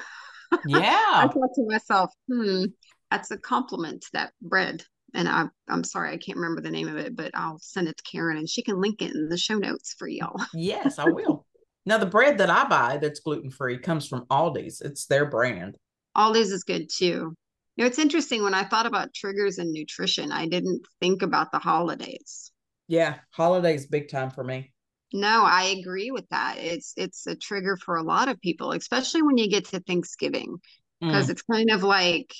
yeah, 0.67 1.09
I 1.13 1.27
thought 1.27 1.53
to 1.55 1.65
myself, 1.67 2.11
hmm, 2.27 2.65
that's 3.09 3.31
a 3.31 3.37
compliment 3.37 4.01
to 4.01 4.09
that 4.13 4.33
bread. 4.41 4.83
and 5.13 5.27
I, 5.27 5.45
I'm 5.67 5.83
sorry, 5.83 6.11
I 6.11 6.17
can't 6.17 6.37
remember 6.37 6.61
the 6.61 6.71
name 6.71 6.87
of 6.87 6.97
it, 6.97 7.15
but 7.15 7.31
I'll 7.33 7.59
send 7.59 7.87
it 7.87 7.97
to 7.97 8.03
Karen 8.03 8.37
and 8.37 8.49
she 8.49 8.63
can 8.63 8.79
link 8.79 9.01
it 9.01 9.13
in 9.13 9.29
the 9.29 9.37
show 9.37 9.57
notes 9.57 9.95
for 9.97 10.07
y'all. 10.07 10.39
Yes, 10.53 10.99
I 10.99 11.05
will. 11.05 11.45
now 11.85 11.97
the 11.97 12.05
bread 12.05 12.37
that 12.37 12.49
I 12.49 12.65
buy 12.65 12.97
that's 12.97 13.19
gluten 13.19 13.51
free 13.51 13.77
comes 13.77 14.07
from 14.07 14.25
Aldi's. 14.27 14.81
It's 14.81 15.05
their 15.05 15.25
brand. 15.25 15.75
Aldi's 16.15 16.51
is 16.51 16.63
good 16.63 16.89
too. 16.89 17.35
You 17.75 17.83
know, 17.83 17.85
it's 17.85 17.99
interesting 17.99 18.43
when 18.43 18.53
I 18.53 18.63
thought 18.63 18.85
about 18.85 19.13
triggers 19.13 19.57
and 19.57 19.71
nutrition, 19.71 20.31
I 20.31 20.47
didn't 20.47 20.85
think 20.99 21.21
about 21.21 21.51
the 21.51 21.59
holidays. 21.59 22.51
Yeah, 22.87 23.19
holidays 23.31 23.87
big 23.87 24.09
time 24.09 24.29
for 24.29 24.43
me. 24.43 24.73
No, 25.13 25.43
I 25.43 25.75
agree 25.79 26.11
with 26.11 26.27
that. 26.29 26.55
It's 26.57 26.93
it's 26.95 27.27
a 27.27 27.35
trigger 27.35 27.77
for 27.77 27.97
a 27.97 28.03
lot 28.03 28.27
of 28.29 28.39
people, 28.41 28.71
especially 28.71 29.21
when 29.23 29.37
you 29.37 29.49
get 29.49 29.65
to 29.65 29.79
Thanksgiving, 29.81 30.57
because 30.99 31.27
Mm. 31.27 31.29
it's 31.31 31.41
kind 31.43 31.69
of 31.71 31.83
like 31.83 32.33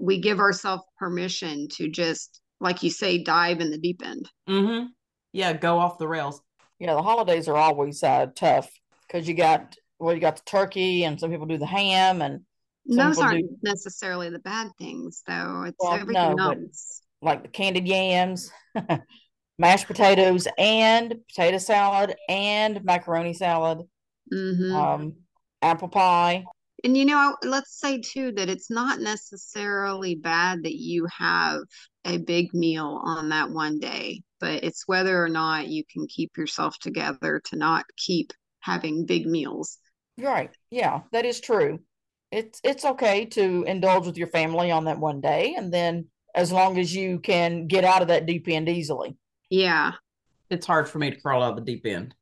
we 0.00 0.20
give 0.20 0.38
ourselves 0.40 0.82
permission 0.98 1.68
to 1.68 1.88
just, 1.88 2.40
like 2.60 2.82
you 2.82 2.90
say, 2.90 3.22
dive 3.22 3.60
in 3.60 3.70
the 3.70 3.78
deep 3.78 4.02
end. 4.04 4.28
Mm-hmm. 4.48 4.86
Yeah, 5.32 5.52
go 5.52 5.78
off 5.78 5.98
the 5.98 6.08
rails. 6.08 6.40
Yeah, 6.78 6.94
the 6.94 7.02
holidays 7.02 7.48
are 7.48 7.56
always 7.56 8.02
uh, 8.02 8.26
tough 8.34 8.70
because 9.06 9.28
you 9.28 9.34
got 9.34 9.76
well, 10.00 10.14
you 10.14 10.20
got 10.20 10.36
the 10.36 10.42
turkey, 10.46 11.04
and 11.04 11.18
some 11.18 11.30
people 11.30 11.46
do 11.46 11.58
the 11.58 11.66
ham, 11.66 12.22
and 12.22 12.40
Those 12.86 13.18
aren't 13.18 13.40
do- 13.48 13.58
necessarily 13.62 14.30
the 14.30 14.38
bad 14.38 14.70
things, 14.78 15.22
though. 15.26 15.64
It's 15.66 15.76
Well, 15.80 15.94
everything 15.94 16.36
no, 16.36 16.50
else. 16.50 17.02
like 17.20 17.42
the 17.42 17.48
candied 17.48 17.86
yams, 17.88 18.52
mashed 19.58 19.86
potatoes, 19.86 20.46
and 20.56 21.14
potato 21.28 21.58
salad, 21.58 22.14
and 22.28 22.84
macaroni 22.84 23.34
salad, 23.34 23.82
hmm 24.30 24.74
um, 24.76 25.14
apple 25.62 25.88
pie. 25.88 26.44
And 26.84 26.96
you 26.96 27.04
know, 27.04 27.36
let's 27.42 27.78
say 27.78 28.00
too 28.00 28.32
that 28.32 28.48
it's 28.48 28.70
not 28.70 29.00
necessarily 29.00 30.14
bad 30.14 30.62
that 30.62 30.76
you 30.76 31.06
have 31.18 31.60
a 32.04 32.18
big 32.18 32.54
meal 32.54 33.00
on 33.04 33.30
that 33.30 33.50
one 33.50 33.78
day, 33.80 34.22
but 34.38 34.62
it's 34.62 34.86
whether 34.86 35.22
or 35.22 35.28
not 35.28 35.68
you 35.68 35.82
can 35.92 36.06
keep 36.06 36.36
yourself 36.36 36.78
together 36.78 37.40
to 37.46 37.56
not 37.56 37.84
keep 37.96 38.32
having 38.60 39.06
big 39.06 39.26
meals. 39.26 39.78
Right. 40.18 40.50
Yeah, 40.70 41.02
that 41.12 41.24
is 41.24 41.40
true. 41.40 41.80
It's 42.30 42.60
it's 42.62 42.84
okay 42.84 43.24
to 43.26 43.64
indulge 43.64 44.06
with 44.06 44.18
your 44.18 44.26
family 44.28 44.70
on 44.70 44.84
that 44.84 44.98
one 44.98 45.20
day, 45.20 45.54
and 45.56 45.72
then 45.72 46.08
as 46.34 46.52
long 46.52 46.78
as 46.78 46.94
you 46.94 47.20
can 47.20 47.66
get 47.66 47.84
out 47.84 48.02
of 48.02 48.08
that 48.08 48.26
deep 48.26 48.46
end 48.48 48.68
easily. 48.68 49.16
Yeah. 49.50 49.92
It's 50.50 50.66
hard 50.66 50.88
for 50.88 50.98
me 50.98 51.10
to 51.10 51.20
crawl 51.20 51.42
out 51.42 51.58
of 51.58 51.64
the 51.64 51.72
deep 51.72 51.86
end. 51.86 52.14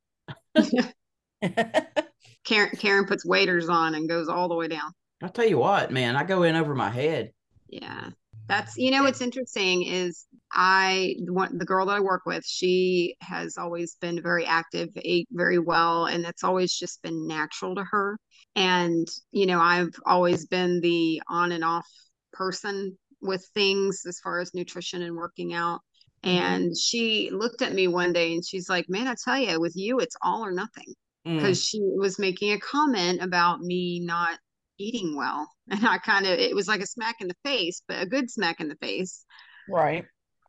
Karen, 2.45 2.71
Karen 2.79 3.07
puts 3.07 3.27
waders 3.27 3.69
on 3.69 3.95
and 3.95 4.09
goes 4.09 4.29
all 4.29 4.49
the 4.49 4.55
way 4.55 4.69
down. 4.69 4.93
I'll 5.23 5.31
tell 5.31 5.47
you 5.47 5.59
what, 5.59 5.91
man, 5.91 6.17
I 6.17 6.25
go 6.25 6.43
in 6.43 6.57
over 6.57 6.75
my 6.75 6.91
head. 6.91 7.33
Yeah. 7.69 8.11
That's, 8.49 8.77
you 8.77 8.93
know, 8.93 9.03
what's 9.03 9.21
interesting 9.21 9.83
is 9.83 10.25
I, 10.53 11.17
the 11.25 11.49
the 11.53 11.65
girl 11.65 11.87
that 11.87 11.97
I 11.97 12.01
work 12.01 12.23
with, 12.27 12.45
she 12.47 13.17
has 13.21 13.57
always 13.59 13.97
been 14.01 14.23
very 14.23 14.47
active, 14.47 14.91
ate 14.97 15.27
very 15.33 15.59
well, 15.59 16.07
and 16.07 16.25
it's 16.25 16.45
always 16.45 16.73
just 16.73 17.03
been 17.03 17.27
natural 17.27 17.75
to 17.75 17.85
her. 17.85 18.19
And, 18.55 19.09
you 19.33 19.47
know, 19.47 19.61
I've 19.61 19.95
always 20.05 20.47
been 20.47 20.81
the 20.81 21.21
on 21.29 21.51
and 21.51 21.65
off 21.65 21.87
person 22.33 22.97
with 23.21 23.45
things 23.55 24.03
as 24.07 24.21
far 24.21 24.39
as 24.39 24.55
nutrition 24.55 25.03
and 25.03 25.17
working 25.17 25.53
out. 25.53 25.81
And 26.27 26.77
she 26.77 27.31
looked 27.33 27.63
at 27.63 27.75
me 27.75 27.89
one 27.89 28.13
day 28.13 28.35
and 28.35 28.45
she's 28.45 28.69
like, 28.69 28.89
Man, 28.89 29.07
I 29.07 29.15
tell 29.23 29.39
you, 29.39 29.61
with 29.61 29.77
you, 29.77 30.01
it's 30.01 30.17
all 30.23 30.45
or 30.45 30.53
nothing 30.53 30.95
Mm. 31.27 31.37
because 31.39 31.65
she 31.65 31.81
was 31.83 32.19
making 32.19 32.53
a 32.53 32.61
comment 32.61 33.21
about 33.21 33.61
me 33.61 34.01
not 34.01 34.39
eating 34.79 35.17
well. 35.17 35.51
And 35.69 35.85
I 35.85 35.99
kind 35.99 36.27
of, 36.27 36.39
it 36.39 36.55
was 36.55 36.69
like 36.69 36.81
a 36.81 36.87
smack 36.87 37.17
in 37.21 37.27
the 37.27 37.35
face, 37.45 37.83
but 37.89 38.01
a 38.01 38.07
good 38.07 38.31
smack 38.31 38.61
in 38.61 38.69
the 38.69 38.77
face. 38.77 39.25
Right. 39.69 40.05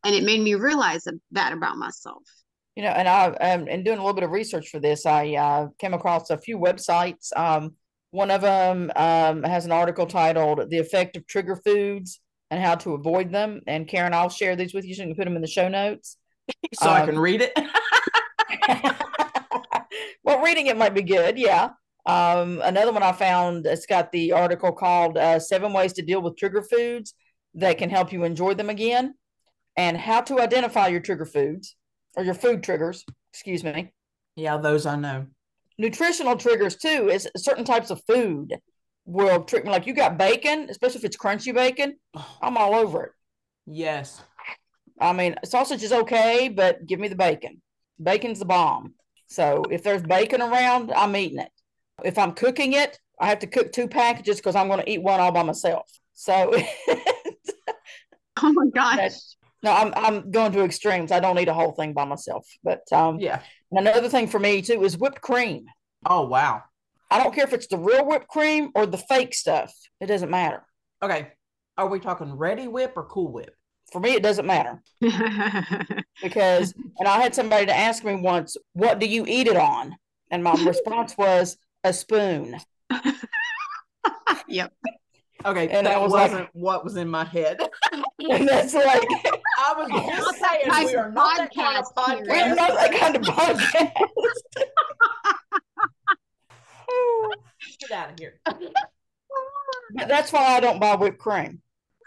And 0.06 0.14
it 0.14 0.24
made 0.24 0.42
me 0.42 0.54
realize 0.54 1.08
that, 1.32 1.54
about 1.54 1.78
myself. 1.78 2.22
You 2.76 2.84
know, 2.84 2.90
and 2.90 3.08
I 3.08 3.30
um, 3.32 3.68
in 3.68 3.84
doing 3.84 3.98
a 3.98 4.02
little 4.02 4.14
bit 4.14 4.24
of 4.24 4.30
research 4.30 4.70
for 4.70 4.80
this, 4.80 5.08
I 5.08 5.34
uh, 5.34 5.68
came 5.80 5.96
across 5.96 6.30
a 6.30 6.38
few 6.38 6.60
websites. 6.60 7.36
Um, 7.36 7.74
one 8.12 8.30
of 8.30 8.42
them 8.42 8.92
um, 8.96 9.42
has 9.42 9.66
an 9.66 9.72
article 9.72 10.06
titled 10.06 10.70
"The 10.70 10.78
Effect 10.78 11.18
of 11.18 11.26
Trigger 11.26 11.56
Foods 11.56 12.20
and 12.52 12.64
How 12.64 12.76
to 12.76 12.94
Avoid 12.94 13.32
Them." 13.32 13.62
And 13.68 13.88
Karen, 13.88 14.14
I'll 14.14 14.30
share 14.30 14.56
these 14.56 14.74
with 14.74 14.86
you 14.86 14.96
so 14.96 15.04
you 15.04 15.10
can 15.10 15.16
put 15.16 15.26
them 15.26 15.36
in 15.36 15.42
the 15.42 15.48
show 15.48 15.68
notes. 15.68 16.18
so 16.74 16.90
I 16.90 17.06
can 17.06 17.16
um, 17.16 17.22
read 17.22 17.42
it. 17.42 17.54
well, 20.24 20.42
reading 20.42 20.68
it 20.68 20.78
might 20.78 20.94
be 20.94 21.02
good. 21.02 21.38
Yeah. 21.38 21.70
Um, 22.08 22.62
another 22.64 22.94
one 22.94 23.04
I 23.04 23.12
found, 23.12 23.66
it's 23.66 23.86
got 23.86 24.14
the 24.14 24.32
article 24.32 24.72
called 24.72 25.18
uh, 25.18 25.40
Seven 25.40 25.74
Ways 25.74 25.92
to 25.94 26.02
Deal 26.02 26.22
with 26.22 26.38
Trigger 26.38 26.62
Foods 26.62 27.14
That 27.56 27.78
Can 27.78 27.90
Help 27.90 28.14
You 28.14 28.24
Enjoy 28.24 28.54
Them 28.54 28.70
Again 28.70 29.14
and 29.76 29.98
How 29.98 30.22
to 30.22 30.40
Identify 30.40 30.88
Your 30.88 31.02
Trigger 31.02 31.26
Foods 31.26 31.76
or 32.16 32.24
Your 32.24 32.34
Food 32.34 32.64
Triggers, 32.64 33.04
excuse 33.34 33.62
me. 33.64 33.92
yeah, 34.38 34.58
those 34.58 34.86
I 34.86 34.96
know. 34.96 35.28
Nutritional 35.78 36.38
triggers, 36.38 36.78
too, 36.78 37.10
is 37.12 37.30
certain 37.36 37.66
types 37.66 37.92
of 37.92 38.02
food 38.08 38.58
will 39.08 39.44
trick 39.44 39.64
me. 39.66 39.72
Like 39.72 39.88
you 39.88 39.94
got 39.96 40.18
bacon, 40.20 40.68
especially 40.70 41.00
if 41.00 41.06
it's 41.06 41.18
crunchy 41.18 41.54
bacon, 41.56 41.96
I'm 42.42 42.58
all 42.58 42.76
over 42.76 43.04
it. 43.06 43.12
yes. 43.66 44.22
I 45.00 45.14
mean, 45.14 45.36
sausage 45.46 45.84
is 45.84 45.92
okay, 45.94 46.50
but 46.50 46.86
give 46.88 47.00
me 47.00 47.08
the 47.08 47.16
bacon. 47.16 47.62
Bacon's 48.00 48.40
the 48.40 48.46
bomb. 48.46 48.94
So 49.28 49.64
if 49.70 49.84
there's 49.84 50.02
bacon 50.02 50.42
around, 50.42 50.92
I'm 50.92 51.16
eating 51.16 51.40
it. 51.40 51.52
If 52.04 52.18
I'm 52.18 52.32
cooking 52.34 52.74
it, 52.74 52.98
I 53.20 53.28
have 53.28 53.40
to 53.40 53.48
cook 53.48 53.72
two 53.72 53.88
packages 53.88 54.38
because 54.38 54.56
I'm 54.56 54.68
going 54.68 54.80
to 54.80 54.90
eat 54.90 55.04
one 55.04 55.20
all 55.20 55.32
by 55.32 55.44
myself. 55.44 55.88
So 56.14 56.54
Oh 58.42 58.54
my 58.54 58.66
gosh. 58.74 59.14
No, 59.64 59.72
I'm 59.72 59.94
I'm 59.96 60.32
going 60.32 60.52
to 60.52 60.64
extremes. 60.64 61.12
I 61.12 61.20
don't 61.20 61.38
eat 61.40 61.48
a 61.48 61.54
whole 61.54 61.72
thing 61.74 61.94
by 61.94 62.06
myself. 62.06 62.48
But 62.64 62.82
um, 62.92 63.20
Yeah. 63.20 63.42
another 63.72 64.10
thing 64.10 64.28
for 64.28 64.40
me 64.40 64.62
too 64.62 64.84
is 64.84 64.98
whipped 64.98 65.22
cream. 65.22 65.66
Oh, 66.06 66.28
wow. 66.28 66.62
I 67.10 67.22
don't 67.24 67.34
care 67.34 67.46
if 67.46 67.54
it's 67.54 67.68
the 67.68 67.78
real 67.78 68.06
whipped 68.06 68.28
cream 68.28 68.72
or 68.76 68.86
the 68.86 68.98
fake 68.98 69.34
stuff. 69.34 69.74
It 70.02 70.08
doesn't 70.08 70.30
matter. 70.30 70.64
Okay. 71.02 71.30
Are 71.78 71.88
we 71.88 72.00
talking 72.00 72.28
Reddi-wip 72.28 72.94
or 72.96 73.06
cool 73.06 73.32
whip? 73.32 73.54
For 73.92 74.02
me, 74.02 74.14
it 74.16 74.24
doesn't 74.24 74.46
matter 74.46 74.82
because, 76.22 76.74
and 77.00 77.08
I 77.08 77.22
had 77.22 77.34
somebody 77.34 77.68
to 77.68 77.74
ask 77.76 78.04
me 78.04 78.16
once, 78.16 78.58
"What 78.74 79.00
do 79.00 79.08
you 79.08 79.26
eat 79.26 79.48
it 79.48 79.56
on?" 79.56 79.96
And 80.30 80.44
my 80.44 80.52
response 80.66 81.18
was 81.18 81.58
a 81.86 81.94
spoon. 81.94 82.58
yep. 84.50 84.74
Okay. 85.46 85.70
And 85.70 85.88
that 85.88 86.02
was 86.02 86.12
wasn't 86.12 86.50
what 86.52 86.84
was 86.84 86.98
in 86.98 87.08
my 87.08 87.24
head. 87.24 87.60
And 88.30 88.50
that's 88.50 88.74
like 88.74 89.08
I 89.60 89.74
was 89.78 89.88
Not 89.90 90.18
just 90.18 90.40
saying 90.40 90.66
type 90.66 90.88
we 90.88 90.96
are 90.96 91.12
not 91.12 91.38
that 91.38 91.54
kind 91.56 91.78
of 91.78 91.86
podcast 91.96 92.26
here. 92.26 92.48
we're 92.50 92.56
not 92.56 92.74
that 92.74 92.94
kind 93.00 93.16
of 93.16 93.22
podcast. 93.22 93.92
Get 97.80 97.92
out 97.92 98.12
of 98.12 98.20
here. 98.20 98.40
But 99.96 100.08
that's 100.08 100.32
why 100.32 100.56
I 100.56 100.60
don't 100.60 100.80
buy 100.80 100.96
whipped 100.96 101.20
cream. 101.20 101.62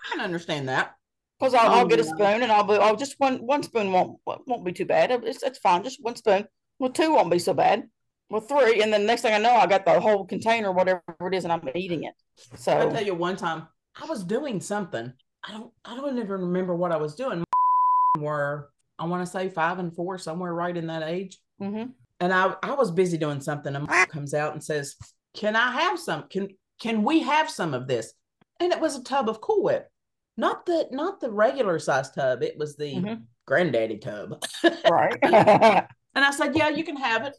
I 0.06 0.10
can 0.12 0.20
understand 0.20 0.68
that. 0.68 0.96
Because 1.38 1.54
I'll, 1.54 1.70
I'll 1.70 1.86
get 1.86 2.00
a 2.00 2.02
Oh, 2.02 2.06
spoon 2.06 2.42
and 2.42 2.52
I'll 2.52 2.64
be, 2.64 2.74
oh, 2.74 2.96
just 2.96 3.14
one 3.18 3.38
one 3.38 3.62
spoon 3.62 3.92
won't 3.92 4.18
won't 4.26 4.64
be 4.64 4.72
too 4.72 4.84
bad. 4.84 5.10
It's, 5.10 5.42
it's 5.42 5.58
fine, 5.58 5.82
just 5.82 6.02
one 6.02 6.16
spoon. 6.16 6.46
Well, 6.78 6.90
two 6.90 7.12
won't 7.14 7.30
be 7.30 7.38
so 7.38 7.54
bad. 7.54 7.88
Well, 8.28 8.42
three, 8.42 8.82
and 8.82 8.92
then 8.92 9.06
next 9.06 9.22
thing 9.22 9.34
I 9.34 9.38
know, 9.38 9.54
I 9.54 9.66
got 9.66 9.84
the 9.84 9.98
whole 10.00 10.24
container, 10.26 10.70
whatever 10.70 11.02
it 11.20 11.34
is, 11.34 11.44
and 11.44 11.52
I'm 11.52 11.68
eating 11.74 12.04
it. 12.04 12.14
So 12.56 12.72
I 12.72 12.84
So 12.84 12.90
tell 12.90 13.04
you 13.04 13.14
one 13.14 13.36
time 13.36 13.68
I 14.00 14.04
was 14.06 14.22
doing 14.24 14.60
something. 14.60 15.12
I 15.42 15.52
don't 15.52 15.72
I 15.84 15.96
don't 15.96 16.16
even 16.18 16.28
remember 16.28 16.74
what 16.76 16.92
I 16.92 16.96
was 16.96 17.14
doing. 17.16 17.42
Were 18.18 18.70
I 18.98 19.06
want 19.06 19.24
to 19.24 19.30
say 19.30 19.48
five 19.48 19.78
and 19.78 19.94
four, 19.94 20.18
somewhere 20.18 20.52
right 20.52 20.76
in 20.76 20.86
that 20.88 21.02
age. 21.02 21.38
mhm. 21.60 21.94
And 22.20 22.32
I, 22.32 22.54
I 22.62 22.74
was 22.74 22.90
busy 22.90 23.16
doing 23.16 23.40
something 23.40 23.74
and 23.74 23.86
mom 23.86 24.06
comes 24.06 24.34
out 24.34 24.52
and 24.52 24.62
says, 24.62 24.96
Can 25.34 25.56
I 25.56 25.70
have 25.72 25.98
some? 25.98 26.24
Can 26.28 26.48
can 26.80 27.02
we 27.02 27.20
have 27.20 27.50
some 27.50 27.74
of 27.74 27.86
this? 27.88 28.12
And 28.60 28.72
it 28.72 28.80
was 28.80 28.96
a 28.96 29.02
tub 29.02 29.28
of 29.28 29.40
Cool 29.40 29.62
Whip. 29.64 29.88
Not 30.36 30.66
the 30.66 30.86
not 30.90 31.20
the 31.20 31.30
regular 31.30 31.78
size 31.78 32.10
tub. 32.10 32.42
It 32.42 32.58
was 32.58 32.76
the 32.76 32.94
Mhm. 32.94 33.22
granddaddy 33.46 33.98
tub. 33.98 34.42
right. 34.88 35.18
And 36.12 36.24
I 36.24 36.32
said, 36.32 36.56
Yeah, 36.56 36.68
you 36.70 36.82
can 36.84 36.96
have 36.96 37.24
it. 37.24 37.36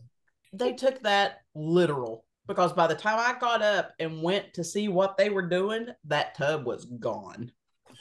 They 0.53 0.73
took 0.73 1.01
that 1.03 1.39
literal 1.55 2.25
because 2.47 2.71
by 2.73 2.88
the 2.88 2.95
time 2.95 3.19
I 3.19 3.38
got 3.38 3.61
up 3.61 3.91
and 4.00 4.23
went 4.23 4.53
to 4.55 4.63
see 4.63 4.88
what 4.88 5.17
they 5.17 5.29
were 5.29 5.47
doing, 5.47 5.88
that 6.05 6.35
tub 6.35 6.65
was 6.65 6.85
gone. 6.85 7.51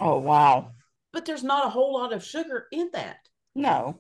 oh 0.01 0.19
wow. 0.19 0.71
But 1.13 1.25
there's 1.27 1.43
not 1.43 1.67
a 1.67 1.71
whole 1.71 1.93
lot 1.95 2.13
of 2.13 2.25
sugar 2.25 2.67
in 2.71 2.89
that. 2.93 3.17
No. 3.57 3.99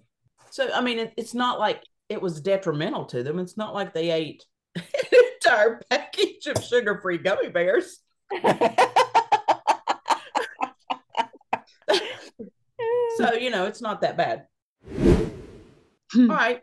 So, 0.50 0.72
I 0.72 0.80
mean, 0.80 0.98
it, 1.00 1.12
it's 1.16 1.34
not 1.34 1.58
like 1.58 1.82
it 2.10 2.20
was 2.20 2.40
detrimental 2.40 3.06
to 3.06 3.22
them. 3.22 3.38
It's 3.38 3.56
not 3.56 3.72
like 3.72 3.94
they 3.94 4.10
ate 4.10 4.44
an 4.76 4.82
entire 5.34 5.80
package 5.88 6.46
of 6.46 6.62
sugar 6.62 7.00
free 7.00 7.16
gummy 7.18 7.48
bears. 7.48 8.00
So, 13.16 13.34
you 13.34 13.50
know, 13.50 13.66
it's 13.66 13.82
not 13.82 14.00
that 14.00 14.16
bad. 14.16 14.46
All 14.96 16.26
right. 16.26 16.60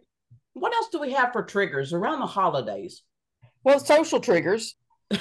What 0.54 0.74
else 0.74 0.88
do 0.92 1.00
we 1.00 1.12
have 1.14 1.32
for 1.32 1.44
triggers 1.44 1.94
around 1.94 2.20
the 2.20 2.26
holidays? 2.26 3.04
well, 3.64 3.80
social 3.80 4.20
triggers. 4.20 4.76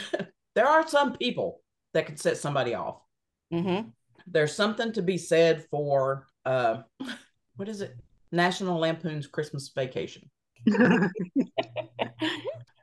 There 0.54 0.66
are 0.66 0.88
some 0.88 1.14
people 1.14 1.61
that 1.92 2.06
can 2.06 2.16
set 2.16 2.38
somebody 2.38 2.75
off. 2.75 3.02
hmm 3.52 3.80
there's 4.26 4.54
something 4.54 4.90
to 4.95 5.02
be 5.02 5.18
said 5.18 5.66
for 5.71 6.26
uh, 6.47 6.78
what 7.56 7.68
is 7.68 7.83
it? 7.83 7.95
National 8.33 8.78
Lampoon's 8.78 9.26
Christmas 9.26 9.71
Vacation. 9.75 10.30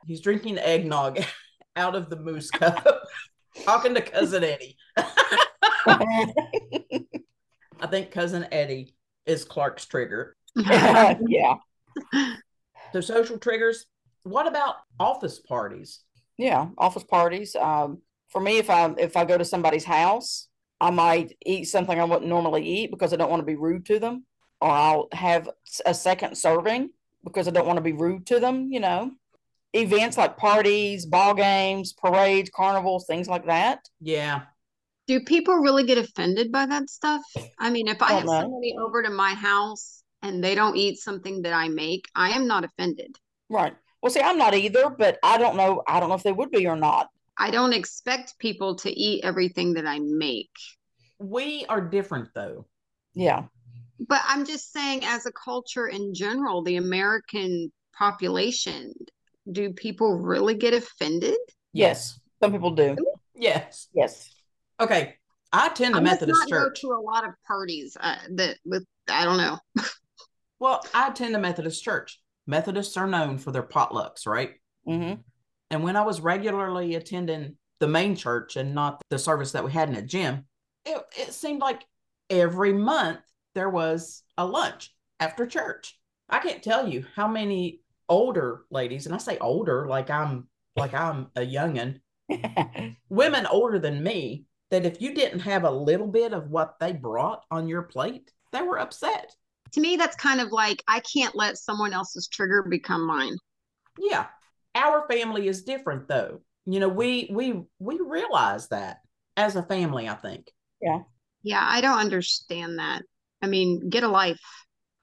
He's 0.06 0.20
drinking 0.20 0.58
eggnog 0.58 1.20
out 1.76 1.94
of 1.94 2.10
the 2.10 2.16
moose 2.16 2.50
cup, 2.50 2.84
talking 3.64 3.94
to 3.94 4.02
cousin 4.02 4.44
Eddie. 4.44 4.76
I 4.96 6.32
think 7.90 8.10
cousin 8.10 8.46
Eddie 8.52 8.94
is 9.26 9.44
Clark's 9.44 9.86
trigger. 9.86 10.36
yeah. 10.56 11.56
So 12.92 13.00
social 13.00 13.38
triggers. 13.38 13.86
What 14.22 14.46
about 14.46 14.76
office 14.98 15.40
parties? 15.40 16.00
Yeah, 16.38 16.68
office 16.78 17.04
parties. 17.04 17.54
Um, 17.56 17.98
for 18.28 18.40
me, 18.40 18.58
if 18.58 18.70
I 18.70 18.92
if 18.98 19.16
I 19.16 19.24
go 19.24 19.38
to 19.38 19.44
somebody's 19.44 19.84
house, 19.84 20.48
I 20.80 20.90
might 20.90 21.36
eat 21.44 21.64
something 21.64 21.98
I 21.98 22.04
wouldn't 22.04 22.28
normally 22.28 22.66
eat 22.66 22.90
because 22.90 23.12
I 23.12 23.16
don't 23.16 23.30
want 23.30 23.40
to 23.40 23.46
be 23.46 23.54
rude 23.54 23.86
to 23.86 23.98
them, 23.98 24.24
or 24.64 24.70
I'll 24.70 25.08
have 25.12 25.50
a 25.84 25.92
second 25.92 26.38
serving 26.38 26.88
because 27.22 27.46
I 27.46 27.50
don't 27.50 27.66
want 27.66 27.76
to 27.76 27.82
be 27.82 27.92
rude 27.92 28.26
to 28.28 28.40
them. 28.40 28.72
You 28.72 28.80
know, 28.80 29.10
events 29.74 30.16
like 30.16 30.38
parties, 30.38 31.04
ball 31.04 31.34
games, 31.34 31.92
parades, 31.92 32.50
carnivals, 32.50 33.04
things 33.06 33.28
like 33.28 33.46
that. 33.46 33.80
Yeah. 34.00 34.42
Do 35.06 35.20
people 35.20 35.56
really 35.56 35.84
get 35.84 35.98
offended 35.98 36.50
by 36.50 36.64
that 36.64 36.88
stuff? 36.88 37.22
I 37.58 37.68
mean, 37.68 37.88
if 37.88 38.00
I 38.00 38.08
Don't 38.08 38.16
have 38.16 38.24
know. 38.24 38.40
somebody 38.40 38.74
over 38.80 39.02
to 39.02 39.10
my 39.10 39.34
house 39.34 40.02
and 40.22 40.42
they 40.42 40.54
don't 40.54 40.76
eat 40.76 40.98
something 40.98 41.42
that 41.42 41.52
I 41.52 41.68
make, 41.68 42.06
I 42.14 42.30
am 42.30 42.46
not 42.46 42.64
offended. 42.64 43.14
Right. 43.50 43.74
Well, 44.02 44.10
see, 44.10 44.20
I'm 44.22 44.38
not 44.38 44.54
either, 44.54 44.88
but 44.88 45.18
I 45.22 45.36
don't 45.36 45.56
know. 45.56 45.82
I 45.86 46.00
don't 46.00 46.08
know 46.08 46.14
if 46.14 46.22
they 46.22 46.32
would 46.32 46.50
be 46.50 46.66
or 46.66 46.76
not. 46.76 47.10
I 47.36 47.50
don't 47.50 47.74
expect 47.74 48.38
people 48.38 48.76
to 48.76 48.90
eat 48.90 49.24
everything 49.24 49.74
that 49.74 49.86
I 49.86 49.98
make. 49.98 50.52
We 51.18 51.66
are 51.68 51.82
different 51.82 52.30
though. 52.34 52.64
Yeah. 53.14 53.44
But 54.00 54.22
I'm 54.26 54.44
just 54.44 54.72
saying, 54.72 55.04
as 55.04 55.26
a 55.26 55.32
culture 55.32 55.86
in 55.86 56.14
general, 56.14 56.62
the 56.62 56.76
American 56.76 57.72
population, 57.96 58.92
do 59.50 59.72
people 59.72 60.14
really 60.16 60.54
get 60.54 60.74
offended? 60.74 61.36
Yes. 61.72 62.18
Some 62.42 62.52
people 62.52 62.70
do. 62.70 62.96
Yes. 63.34 63.88
Yes. 63.94 64.30
Okay. 64.80 65.14
I 65.52 65.68
attend 65.68 65.94
a 65.94 65.98
I 65.98 66.00
must 66.00 66.12
Methodist 66.14 66.40
not 66.40 66.48
church. 66.48 66.82
go 66.82 66.88
to 66.88 66.94
a 66.94 67.00
lot 67.00 67.26
of 67.26 67.34
parties 67.46 67.96
uh, 68.00 68.16
that 68.32 68.56
with 68.64 68.84
I 69.08 69.24
don't 69.24 69.38
know. 69.38 69.58
Well, 70.60 70.82
I 70.94 71.08
attend 71.08 71.34
a 71.36 71.38
Methodist 71.38 71.84
church. 71.84 72.20
Methodists 72.46 72.96
are 72.96 73.06
known 73.06 73.36
for 73.36 73.50
their 73.50 73.62
potlucks, 73.64 74.26
right? 74.26 74.52
hmm 74.86 75.14
And 75.70 75.82
when 75.82 75.96
I 75.96 76.02
was 76.02 76.20
regularly 76.22 76.94
attending 76.94 77.56
the 77.80 77.88
main 77.88 78.16
church 78.16 78.56
and 78.56 78.74
not 78.74 79.02
the 79.10 79.18
service 79.18 79.52
that 79.52 79.64
we 79.64 79.72
had 79.72 79.90
in 79.90 79.96
a 79.96 80.02
gym, 80.02 80.46
it, 80.86 81.02
it 81.18 81.34
seemed 81.34 81.60
like 81.60 81.84
every 82.30 82.72
month 82.72 83.18
there 83.54 83.70
was 83.70 84.22
a 84.36 84.46
lunch 84.46 84.94
after 85.20 85.46
church. 85.46 85.98
I 86.28 86.38
can't 86.38 86.62
tell 86.62 86.88
you 86.88 87.04
how 87.14 87.28
many 87.28 87.80
older 88.08 88.64
ladies, 88.70 89.06
and 89.06 89.14
I 89.14 89.18
say 89.18 89.38
older 89.38 89.86
like 89.86 90.10
I'm 90.10 90.48
like 90.76 90.94
I'm 90.94 91.28
a 91.36 91.40
youngin, 91.40 92.00
women 93.08 93.46
older 93.46 93.78
than 93.78 94.02
me, 94.02 94.44
that 94.70 94.86
if 94.86 95.00
you 95.00 95.14
didn't 95.14 95.40
have 95.40 95.64
a 95.64 95.70
little 95.70 96.08
bit 96.08 96.32
of 96.32 96.50
what 96.50 96.78
they 96.80 96.92
brought 96.92 97.44
on 97.50 97.68
your 97.68 97.82
plate, 97.82 98.32
they 98.52 98.62
were 98.62 98.78
upset. 98.78 99.34
To 99.72 99.80
me, 99.80 99.96
that's 99.96 100.16
kind 100.16 100.40
of 100.40 100.52
like 100.52 100.82
I 100.88 101.00
can't 101.00 101.34
let 101.34 101.58
someone 101.58 101.92
else's 101.92 102.28
trigger 102.28 102.62
become 102.62 103.06
mine. 103.06 103.36
Yeah. 103.98 104.26
Our 104.74 105.06
family 105.08 105.48
is 105.48 105.62
different 105.62 106.08
though. 106.08 106.40
You 106.66 106.80
know, 106.80 106.88
we 106.88 107.28
we 107.30 107.62
we 107.78 108.00
realize 108.00 108.68
that 108.68 108.98
as 109.36 109.56
a 109.56 109.62
family, 109.62 110.08
I 110.08 110.14
think. 110.14 110.50
Yeah, 110.80 111.00
Yeah, 111.42 111.64
I 111.64 111.80
don't 111.80 111.98
understand 111.98 112.78
that. 112.78 113.02
I 113.44 113.46
mean, 113.46 113.90
get 113.90 114.02
a 114.02 114.08
life. 114.08 114.40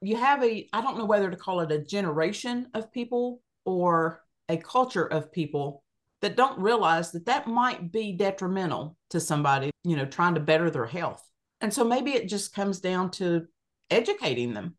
You 0.01 0.17
have 0.17 0.43
a 0.43 0.67
I 0.73 0.81
don't 0.81 0.97
know 0.97 1.05
whether 1.05 1.29
to 1.29 1.37
call 1.37 1.59
it 1.61 1.71
a 1.71 1.77
generation 1.77 2.67
of 2.73 2.91
people 2.91 3.41
or 3.65 4.23
a 4.49 4.57
culture 4.57 5.05
of 5.05 5.31
people 5.31 5.83
that 6.21 6.35
don't 6.35 6.59
realize 6.59 7.11
that 7.11 7.27
that 7.27 7.47
might 7.47 7.91
be 7.91 8.13
detrimental 8.13 8.97
to 9.11 9.19
somebody, 9.19 9.69
you 9.83 9.95
know, 9.95 10.05
trying 10.05 10.33
to 10.33 10.39
better 10.39 10.71
their 10.71 10.87
health. 10.87 11.23
And 11.61 11.71
so 11.71 11.83
maybe 11.83 12.11
it 12.11 12.27
just 12.27 12.53
comes 12.55 12.79
down 12.79 13.11
to 13.11 13.45
educating 13.91 14.53
them. 14.53 14.75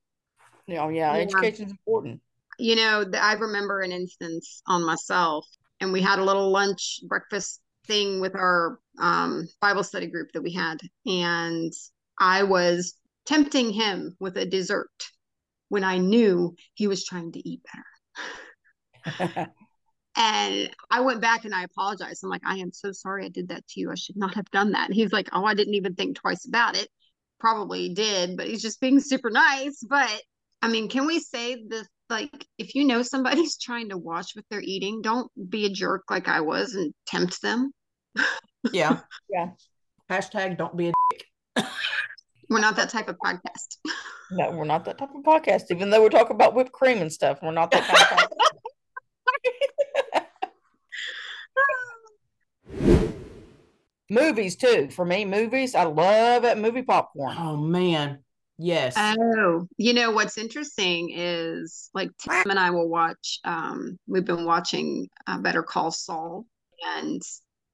Yeah, 0.67 0.89
yeah, 0.91 1.15
Yeah. 1.17 1.23
education 1.23 1.67
is 1.67 1.73
important. 1.73 2.21
You 2.59 2.77
know, 2.77 3.05
th- 3.05 3.23
I 3.23 3.35
remember 3.35 3.81
an 3.81 3.93
instance 3.93 4.63
on 4.67 4.85
myself, 4.85 5.47
and 5.81 5.93
we 5.93 6.03
had 6.03 6.19
a 6.19 6.25
little 6.25 6.51
lunch 6.51 7.01
breakfast 7.09 7.61
thing 7.87 8.21
with 8.21 8.35
our 8.35 8.79
um, 8.99 9.49
Bible 9.61 9.85
study 9.85 10.07
group 10.07 10.33
that 10.33 10.43
we 10.43 10.53
had, 10.53 10.79
and 11.07 11.73
I 12.19 12.43
was 12.43 12.95
tempting 13.27 13.73
him 13.73 14.17
with 14.21 14.37
a 14.37 14.47
dessert 14.47 14.91
when 15.69 15.85
I 15.85 15.99
knew 15.99 16.55
he 16.75 16.87
was 16.87 17.05
trying 17.05 17.33
to 17.33 17.49
eat 17.49 17.63
better. 19.05 19.53
And 20.15 20.71
I 20.91 21.01
went 21.01 21.21
back 21.21 21.45
and 21.45 21.55
I 21.55 21.65
apologized. 21.65 22.23
I'm 22.23 22.31
like, 22.31 22.43
I 22.45 22.57
am 22.57 22.73
so 22.73 22.93
sorry 22.93 23.25
I 23.25 23.29
did 23.29 23.49
that 23.49 23.67
to 23.69 23.81
you. 23.81 23.91
I 23.91 23.95
should 23.95 24.17
not 24.17 24.35
have 24.35 24.51
done 24.51 24.73
that. 24.73 24.87
And 24.87 24.95
he's 24.95 25.13
like, 25.13 25.29
Oh, 25.33 25.45
I 25.45 25.55
didn't 25.55 25.75
even 25.75 25.95
think 25.95 26.17
twice 26.17 26.47
about 26.47 26.77
it. 26.77 26.89
Probably 27.41 27.95
did, 27.95 28.37
but 28.37 28.47
he's 28.47 28.63
just 28.63 28.81
being 28.81 29.01
super 29.01 29.31
nice. 29.31 29.83
But 29.89 30.11
I 30.61 30.69
mean, 30.69 30.89
can 30.89 31.07
we 31.07 31.19
say 31.19 31.65
this? 31.67 31.89
Like, 32.11 32.47
if 32.59 32.75
you 32.75 32.85
know 32.85 33.03
somebody's 33.03 33.57
trying 33.61 33.89
to 33.89 33.99
watch 33.99 34.33
what 34.35 34.45
they're 34.51 34.61
eating, 34.61 35.01
don't 35.01 35.31
be 35.49 35.65
a 35.65 35.71
jerk 35.71 36.03
like 36.11 36.29
I 36.29 36.41
was 36.41 36.75
and 36.75 36.93
tempt 37.07 37.41
them. 37.43 37.73
Yeah. 38.71 39.01
Yeah. 39.29 39.49
Hashtag 40.09 40.57
don't 40.57 40.77
be 40.77 40.91
a 40.91 40.93
We're 42.53 42.61
not 42.61 42.77
that 42.77 42.91
type 42.91 43.09
of 43.09 43.17
podcast. 43.19 43.79
no, 44.31 44.51
we're 44.51 44.65
not 44.65 44.85
that 44.85 44.99
type 44.99 45.15
of 45.15 45.23
podcast. 45.23 45.63
Even 45.71 45.89
though 45.89 46.03
we're 46.03 46.11
talking 46.11 46.35
about 46.35 46.55
whipped 46.55 46.73
cream 46.73 46.99
and 46.99 47.11
stuff, 47.11 47.39
we're 47.43 47.51
not 47.51 47.71
that 47.71 47.83
kind 47.85 47.99
of 47.99 48.29
podcast. 52.75 53.09
movies 54.11 54.57
too. 54.57 54.91
For 54.91 55.07
me, 55.07 55.25
movies. 55.25 55.75
I 55.75 55.85
love 55.85 56.43
that 56.43 56.59
movie 56.59 56.83
popcorn. 56.83 57.35
Oh 57.39 57.57
man. 57.57 58.19
Yes. 58.59 58.97
Oh, 58.99 59.67
you 59.79 59.95
know 59.95 60.11
what's 60.11 60.37
interesting 60.37 61.11
is 61.15 61.89
like 61.95 62.11
Tim 62.19 62.51
and 62.51 62.59
I 62.59 62.71
will 62.71 62.91
watch. 62.91 63.41
Um, 63.45 63.99
we've 64.07 64.27
been 64.27 64.45
watching 64.45 65.09
uh, 65.27 65.39
Better 65.39 65.63
Call 65.63 65.91
Saul, 65.91 66.45
and 66.87 67.23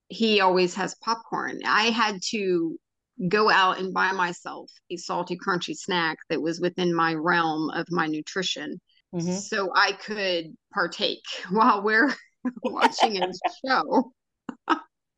he 0.08 0.40
always 0.40 0.76
has 0.76 0.94
popcorn. 1.02 1.62
I 1.66 1.86
had 1.86 2.22
to 2.30 2.78
go 3.28 3.50
out 3.50 3.78
and 3.78 3.92
buy 3.92 4.12
myself 4.12 4.70
a 4.90 4.96
salty, 4.96 5.36
crunchy 5.36 5.74
snack 5.76 6.18
that 6.30 6.40
was 6.40 6.60
within 6.60 6.94
my 6.94 7.14
realm 7.14 7.70
of 7.70 7.86
my 7.90 8.06
nutrition, 8.06 8.80
Mhm. 9.14 9.40
so 9.42 9.70
I 9.74 9.92
could 9.92 10.56
partake 10.72 11.22
while 11.50 11.82
we're 11.82 12.14
watching 12.62 13.22
a 13.22 13.28
show. 13.66 14.12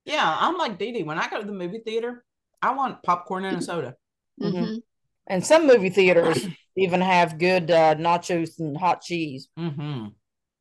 Yeah, 0.04 0.36
I'm 0.40 0.56
like 0.56 0.78
Dee 0.78 0.92
Dee. 0.92 1.02
When 1.02 1.18
I 1.18 1.28
go 1.28 1.40
to 1.40 1.46
the 1.46 1.52
movie 1.52 1.80
theater, 1.84 2.24
I 2.62 2.72
want 2.72 3.02
popcorn 3.02 3.44
and 3.44 3.58
a 3.58 3.62
soda. 3.62 3.96
Mhm. 4.40 4.54
Mhm. 4.54 4.82
And 5.26 5.46
some 5.46 5.66
movie 5.66 5.90
theaters 5.90 6.44
even 6.76 7.00
have 7.00 7.38
good 7.38 7.70
uh, 7.70 7.94
nachos 7.96 8.58
and 8.58 8.76
hot 8.76 9.02
cheese. 9.02 9.48
hmm 9.56 10.06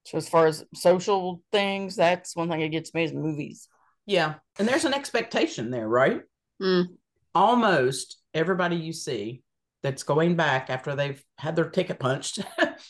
So 0.03 0.17
as 0.17 0.29
far 0.29 0.47
as 0.47 0.65
social 0.73 1.41
things, 1.51 1.95
that's 1.95 2.35
one 2.35 2.49
thing 2.49 2.59
that 2.59 2.69
gets 2.69 2.93
me 2.93 3.03
is 3.05 3.13
movies. 3.13 3.67
Yeah. 4.05 4.35
And 4.57 4.67
there's 4.67 4.85
an 4.85 4.93
expectation 4.93 5.71
there, 5.71 5.87
right? 5.87 6.21
Mm. 6.61 6.98
Almost 7.35 8.17
everybody 8.33 8.75
you 8.75 8.93
see 8.93 9.43
that's 9.83 10.03
going 10.03 10.35
back 10.35 10.69
after 10.69 10.95
they've 10.95 11.23
had 11.37 11.55
their 11.55 11.69
ticket 11.69 11.99
punched 11.99 12.39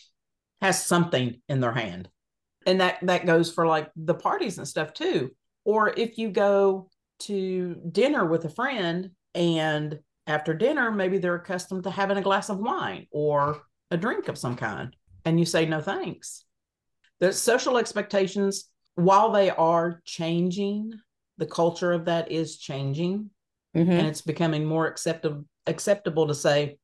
has 0.61 0.85
something 0.85 1.41
in 1.47 1.59
their 1.59 1.71
hand. 1.71 2.09
And 2.65 2.81
that 2.81 2.97
that 3.03 3.25
goes 3.25 3.51
for 3.51 3.65
like 3.67 3.89
the 3.95 4.15
parties 4.15 4.57
and 4.57 4.67
stuff 4.67 4.93
too. 4.93 5.31
Or 5.65 5.93
if 5.95 6.17
you 6.17 6.29
go 6.29 6.89
to 7.19 7.75
dinner 7.91 8.25
with 8.25 8.45
a 8.45 8.49
friend 8.49 9.11
and 9.35 9.99
after 10.27 10.53
dinner 10.53 10.91
maybe 10.91 11.17
they're 11.17 11.35
accustomed 11.35 11.83
to 11.83 11.91
having 11.91 12.17
a 12.17 12.21
glass 12.21 12.49
of 12.49 12.59
wine 12.59 13.07
or 13.11 13.61
a 13.91 13.97
drink 13.97 14.27
of 14.27 14.37
some 14.37 14.55
kind 14.55 14.95
and 15.25 15.39
you 15.39 15.45
say 15.45 15.65
no 15.65 15.81
thanks. 15.81 16.43
The 17.19 17.33
social 17.33 17.77
expectations 17.77 18.65
while 18.95 19.31
they 19.31 19.49
are 19.49 20.01
changing, 20.05 20.93
the 21.37 21.45
culture 21.45 21.91
of 21.91 22.05
that 22.05 22.31
is 22.31 22.57
changing 22.57 23.29
Mhm. 23.75 23.89
and 23.99 24.07
it's 24.07 24.21
becoming 24.21 24.65
more 24.65 24.87
acceptable 24.87 25.45
acceptable 25.67 26.27
to 26.27 26.33
say 26.35 26.77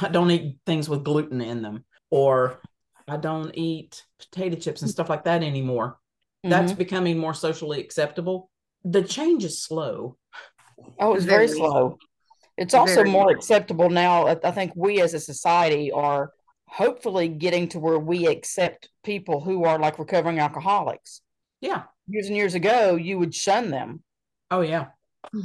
I 0.00 0.08
don't 0.08 0.30
eat 0.30 0.56
things 0.64 0.88
with 0.88 1.04
gluten 1.04 1.40
in 1.42 1.60
them 1.62 1.84
or 2.10 2.60
I 3.06 3.18
don't 3.18 3.50
eat 3.54 4.04
potato 4.18 4.56
chips 4.56 4.80
and 4.82 4.90
stuff 4.90 5.10
like 5.10 5.24
that 5.24 5.42
anymore. 5.42 5.98
That's 6.42 6.72
Mhm. 6.72 6.78
becoming 6.78 7.18
more 7.18 7.34
socially 7.34 7.80
acceptable. 7.80 8.48
The 8.84 9.02
change 9.02 9.44
is 9.44 9.62
slow. 9.62 10.16
Oh, 10.98 11.14
it's 11.14 11.24
very 11.26 11.46
Very. 11.46 11.58
slow. 11.58 11.98
It's 12.56 12.74
also 12.74 12.96
Very. 12.96 13.10
more 13.10 13.30
acceptable 13.30 13.90
now. 13.90 14.26
I 14.26 14.38
I 14.42 14.50
think 14.50 14.72
we 14.74 15.00
as 15.02 15.12
a 15.14 15.20
society 15.20 15.92
are 15.92 16.32
hopefully 16.68 17.28
getting 17.28 17.68
to 17.68 17.78
where 17.78 17.98
we 17.98 18.26
accept 18.26 18.88
people 19.04 19.40
who 19.40 19.64
are 19.64 19.78
like 19.78 19.98
recovering 19.98 20.38
alcoholics. 20.38 21.20
Yeah. 21.60 21.82
Years 22.08 22.28
and 22.28 22.36
years 22.36 22.54
ago, 22.54 22.96
you 22.96 23.18
would 23.18 23.34
shun 23.34 23.70
them. 23.70 24.02
Oh 24.50 24.62
yeah. 24.62 24.86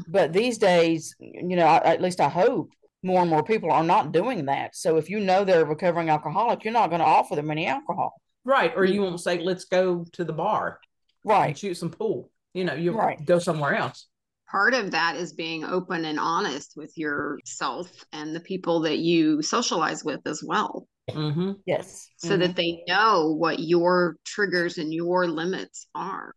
But 0.08 0.34
these 0.34 0.58
days, 0.58 1.16
you 1.20 1.56
know, 1.56 1.66
I, 1.66 1.78
at 1.78 2.02
least 2.02 2.20
I 2.20 2.30
hope 2.30 2.72
more 3.04 3.22
and 3.22 3.30
more 3.30 3.44
people 3.44 3.72
are 3.72 3.84
not 3.84 4.12
doing 4.12 4.46
that. 4.46 4.76
So 4.76 4.98
if 4.98 5.10
you 5.10 5.20
know 5.20 5.44
they're 5.44 5.62
a 5.62 5.66
recovering 5.66 6.10
alcoholic, 6.10 6.64
you're 6.64 6.74
not 6.74 6.90
going 6.90 7.00
to 7.00 7.06
offer 7.06 7.36
them 7.36 7.52
any 7.52 7.68
alcohol. 7.68 8.22
Right. 8.44 8.74
Or 8.76 8.86
you 8.86 9.02
won't 9.02 9.22
say, 9.22 9.40
let's 9.40 9.66
go 9.66 10.06
to 10.14 10.24
the 10.24 10.34
bar 10.34 10.80
and 11.24 11.32
Right. 11.32 11.58
shoot 11.58 11.76
some 11.76 11.92
pool. 11.92 12.32
You 12.54 12.66
know, 12.66 12.74
you 12.74 12.92
Right. 12.92 13.24
go 13.24 13.40
somewhere 13.40 13.76
else. 13.76 14.08
Part 14.50 14.74
of 14.74 14.92
that 14.92 15.18
is 15.18 15.34
being 15.34 15.66
open 15.66 16.06
and 16.06 16.20
honest 16.20 16.74
with 16.76 16.98
yourself 16.98 17.92
and 18.14 18.34
the 18.36 18.40
people 18.40 18.82
that 18.82 18.98
you 19.00 19.42
socialize 19.42 20.04
with 20.04 20.22
as 20.26 20.42
well. 20.44 20.88
hmm 21.12 21.52
Yes. 21.66 22.10
so 22.18 22.36
that 22.36 22.56
they 22.56 22.84
know 22.88 23.34
what 23.34 23.60
your 23.60 24.18
triggers 24.26 24.78
and 24.78 24.94
your 24.94 25.28
limits 25.28 25.88
are. 25.94 26.34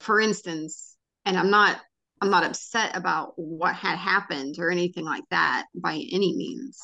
For 0.00 0.20
instance, 0.20 0.96
and 1.24 1.38
I'm 1.38 1.50
not 1.50 1.80
I'm 2.22 2.30
not 2.30 2.44
upset 2.44 2.96
about 2.96 3.32
what 3.34 3.74
had 3.74 3.98
happened 3.98 4.54
or 4.60 4.70
anything 4.70 5.04
like 5.04 5.24
that 5.30 5.66
by 5.74 5.94
any 5.94 6.36
means. 6.36 6.78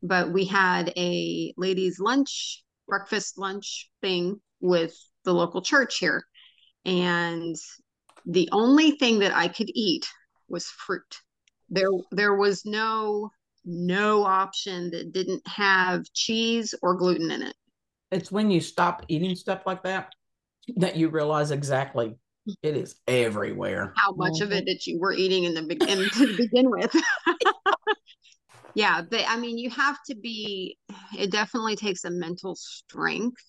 But 0.00 0.32
we 0.32 0.44
had 0.44 0.92
a 0.96 1.52
ladies 1.56 1.98
lunch, 1.98 2.62
breakfast 2.86 3.36
lunch 3.36 3.90
thing 4.00 4.40
with 4.60 4.96
the 5.24 5.34
local 5.34 5.60
church 5.60 5.98
here. 5.98 6.24
And 6.84 7.56
the 8.24 8.48
only 8.52 8.92
thing 8.92 9.18
that 9.18 9.34
I 9.34 9.48
could 9.48 9.70
eat 9.74 10.06
was 10.48 10.66
fruit. 10.66 11.18
There 11.68 11.90
there 12.12 12.36
was 12.36 12.64
no 12.64 13.32
no 13.64 14.22
option 14.22 14.92
that 14.92 15.12
didn't 15.12 15.42
have 15.48 16.04
cheese 16.12 16.76
or 16.80 16.94
gluten 16.94 17.32
in 17.32 17.42
it. 17.42 17.56
It's 18.12 18.30
when 18.30 18.52
you 18.52 18.60
stop 18.60 19.04
eating 19.08 19.34
stuff 19.34 19.62
like 19.66 19.82
that 19.82 20.12
that 20.76 20.94
you 20.94 21.08
realize 21.08 21.50
exactly 21.50 22.14
it 22.62 22.76
is 22.76 22.96
everywhere. 23.06 23.92
how 23.96 24.12
much 24.12 24.40
of 24.40 24.52
it 24.52 24.64
that 24.66 24.86
you 24.86 24.98
were 24.98 25.12
eating 25.12 25.44
in 25.44 25.54
the 25.54 25.62
beginning 25.62 26.08
to 26.10 26.36
begin 26.36 26.70
with. 26.70 26.94
yeah, 28.74 29.02
but 29.02 29.24
I 29.28 29.36
mean, 29.36 29.58
you 29.58 29.70
have 29.70 29.98
to 30.06 30.14
be. 30.14 30.76
It 31.18 31.30
definitely 31.30 31.76
takes 31.76 32.04
a 32.04 32.10
mental 32.10 32.54
strength 32.56 33.42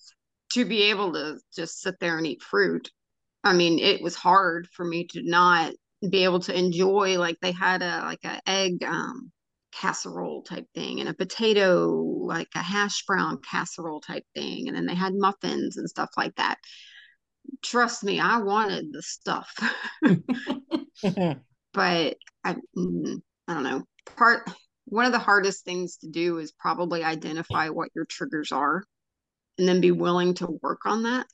to 0.52 0.64
be 0.64 0.90
able 0.90 1.12
to 1.14 1.38
just 1.54 1.80
sit 1.80 1.94
there 2.00 2.18
and 2.18 2.26
eat 2.26 2.42
fruit. 2.42 2.90
I 3.44 3.54
mean, 3.54 3.78
it 3.78 4.02
was 4.02 4.14
hard 4.14 4.68
for 4.72 4.84
me 4.84 5.06
to 5.12 5.22
not 5.22 5.72
be 6.08 6.24
able 6.24 6.40
to 6.40 6.56
enjoy 6.56 7.18
like 7.18 7.38
they 7.40 7.52
had 7.52 7.82
a 7.82 8.00
like 8.00 8.24
a 8.24 8.40
egg 8.46 8.82
um 8.82 9.30
casserole 9.72 10.42
type 10.42 10.66
thing 10.74 11.00
and 11.00 11.08
a 11.08 11.14
potato 11.14 11.88
like 12.26 12.48
a 12.54 12.62
hash 12.62 13.04
brown 13.06 13.38
casserole 13.38 14.00
type 14.00 14.24
thing 14.34 14.68
and 14.68 14.76
then 14.76 14.84
they 14.84 14.94
had 14.94 15.14
muffins 15.14 15.76
and 15.78 15.88
stuff 15.88 16.10
like 16.16 16.34
that 16.34 16.58
trust 17.62 18.04
me 18.04 18.20
i 18.20 18.38
wanted 18.38 18.92
the 18.92 19.02
stuff 19.02 19.52
but 21.72 22.16
I, 22.44 22.56
mm, 22.76 23.22
I 23.48 23.54
don't 23.54 23.62
know. 23.62 23.82
Part 24.16 24.50
one 24.86 25.04
of 25.04 25.12
the 25.12 25.18
hardest 25.18 25.64
things 25.64 25.96
to 25.98 26.08
do 26.08 26.38
is 26.38 26.52
probably 26.52 27.04
identify 27.04 27.68
what 27.68 27.90
your 27.94 28.04
triggers 28.04 28.52
are, 28.52 28.84
and 29.58 29.68
then 29.68 29.80
be 29.80 29.90
willing 29.90 30.34
to 30.34 30.58
work 30.62 30.86
on 30.86 31.04
that. 31.04 31.26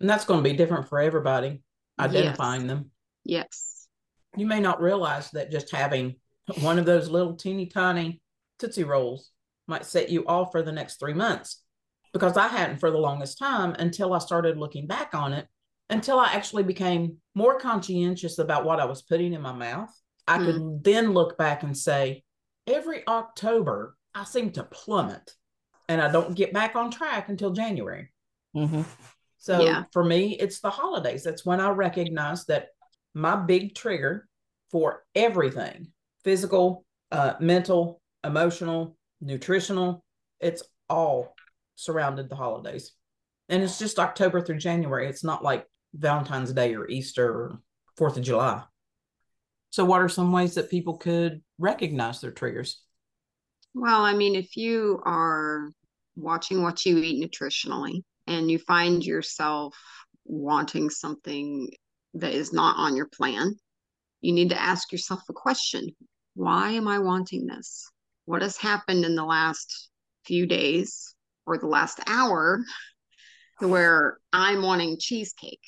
And 0.00 0.08
that's 0.08 0.24
going 0.24 0.42
to 0.42 0.48
be 0.48 0.56
different 0.56 0.88
for 0.88 1.00
everybody, 1.00 1.62
identifying 1.98 2.66
them. 2.66 2.90
Yes. 3.24 3.88
You 4.36 4.46
may 4.46 4.60
not 4.60 4.80
realize 4.80 5.30
that 5.32 5.50
just 5.50 5.74
having 5.74 6.16
one 6.60 6.78
of 6.78 6.86
those 6.86 7.10
little 7.10 7.34
teeny 7.34 7.66
tiny 7.66 8.20
Tootsie 8.58 8.84
Rolls 8.84 9.30
might 9.66 9.84
set 9.84 10.08
you 10.08 10.24
off 10.26 10.52
for 10.52 10.62
the 10.62 10.72
next 10.72 10.98
three 10.98 11.12
months. 11.12 11.62
Because 12.12 12.36
I 12.36 12.48
hadn't 12.48 12.78
for 12.78 12.90
the 12.90 12.98
longest 12.98 13.38
time 13.38 13.74
until 13.78 14.12
I 14.12 14.18
started 14.18 14.58
looking 14.58 14.86
back 14.86 15.14
on 15.14 15.32
it, 15.32 15.46
until 15.88 16.18
I 16.18 16.32
actually 16.32 16.64
became 16.64 17.18
more 17.34 17.58
conscientious 17.58 18.38
about 18.38 18.64
what 18.64 18.80
I 18.80 18.84
was 18.84 19.02
putting 19.02 19.32
in 19.32 19.42
my 19.42 19.52
mouth. 19.52 19.90
I 20.26 20.38
could 20.38 20.84
then 20.84 21.12
look 21.12 21.36
back 21.38 21.62
and 21.62 21.76
say, 21.76 22.24
every 22.66 23.06
October, 23.06 23.96
I 24.14 24.24
seem 24.24 24.50
to 24.52 24.64
plummet 24.64 25.34
and 25.88 26.00
I 26.00 26.10
don't 26.10 26.36
get 26.36 26.52
back 26.52 26.76
on 26.76 26.90
track 26.90 27.28
until 27.28 27.50
January. 27.50 28.12
Mhm. 28.54 28.84
So 29.38 29.60
Yeah. 29.60 29.84
for 29.92 30.04
me, 30.04 30.36
it's 30.38 30.60
the 30.60 30.70
holidays. 30.70 31.24
That's 31.24 31.44
when 31.44 31.60
I 31.60 31.70
recognize 31.70 32.44
that 32.46 32.68
my 33.14 33.36
big 33.36 33.74
trigger 33.74 34.28
for 34.70 35.04
everything 35.14 35.92
physical, 36.22 36.84
uh, 37.10 37.34
mental, 37.40 38.00
emotional, 38.22 38.96
nutritional 39.20 40.04
it's 40.38 40.62
all 40.88 41.34
surrounded 41.80 42.28
the 42.28 42.36
holidays. 42.36 42.92
And 43.48 43.62
it's 43.62 43.78
just 43.78 43.98
October 43.98 44.40
through 44.40 44.58
January. 44.58 45.08
It's 45.08 45.24
not 45.24 45.42
like 45.42 45.66
Valentine's 45.94 46.52
Day 46.52 46.74
or 46.74 46.88
Easter 46.88 47.28
or 47.28 47.60
Fourth 47.96 48.16
of 48.16 48.22
July. 48.22 48.62
So, 49.70 49.84
what 49.84 50.00
are 50.00 50.08
some 50.08 50.32
ways 50.32 50.54
that 50.54 50.70
people 50.70 50.96
could 50.96 51.42
recognize 51.58 52.20
their 52.20 52.30
triggers? 52.30 52.82
Well, 53.74 54.02
I 54.02 54.14
mean, 54.14 54.34
if 54.34 54.56
you 54.56 55.00
are 55.04 55.70
watching 56.16 56.62
what 56.62 56.84
you 56.84 56.98
eat 56.98 57.24
nutritionally 57.24 58.02
and 58.26 58.50
you 58.50 58.58
find 58.58 59.04
yourself 59.04 59.76
wanting 60.24 60.90
something 60.90 61.70
that 62.14 62.32
is 62.32 62.52
not 62.52 62.76
on 62.78 62.96
your 62.96 63.08
plan, 63.08 63.54
you 64.20 64.32
need 64.32 64.50
to 64.50 64.60
ask 64.60 64.92
yourself 64.92 65.22
a 65.28 65.32
question 65.32 65.88
Why 66.34 66.72
am 66.72 66.88
I 66.88 66.98
wanting 66.98 67.46
this? 67.46 67.90
What 68.24 68.42
has 68.42 68.56
happened 68.56 69.04
in 69.04 69.14
the 69.14 69.24
last 69.24 69.90
few 70.24 70.46
days 70.46 71.14
or 71.50 71.58
the 71.58 71.66
last 71.66 71.98
hour 72.06 72.60
where 73.58 74.18
I'm 74.32 74.62
wanting 74.62 74.96
cheesecake? 74.98 75.60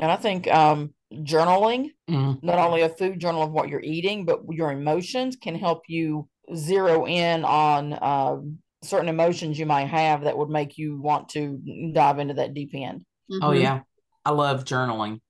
And 0.00 0.10
I 0.10 0.16
think 0.16 0.48
um, 0.52 0.92
journaling, 1.12 1.90
Mm, 2.10 2.42
not 2.42 2.58
only 2.58 2.82
a 2.82 2.88
food 2.88 3.20
journal 3.20 3.42
of 3.44 3.52
what 3.52 3.68
you're 3.68 3.80
eating, 3.80 4.24
but 4.26 4.40
your 4.50 4.72
emotions 4.72 5.36
can 5.36 5.54
help 5.54 5.82
you 5.88 6.28
zero 6.54 7.06
in 7.06 7.44
on 7.44 7.96
um, 8.02 8.58
certain 8.82 9.08
emotions 9.08 9.58
you 9.58 9.64
might 9.66 9.86
have 9.86 10.22
that 10.24 10.36
would 10.36 10.50
make 10.50 10.76
you 10.76 11.00
want 11.00 11.28
to 11.30 11.58
dive 11.94 12.18
into 12.18 12.34
that 12.34 12.52
deep 12.52 12.70
end. 12.74 13.06
Oh, 13.30 13.50
Mhm. 13.50 13.60
yeah. 13.62 13.80
I 14.24 14.32
love 14.32 14.64
journaling. 14.64 15.20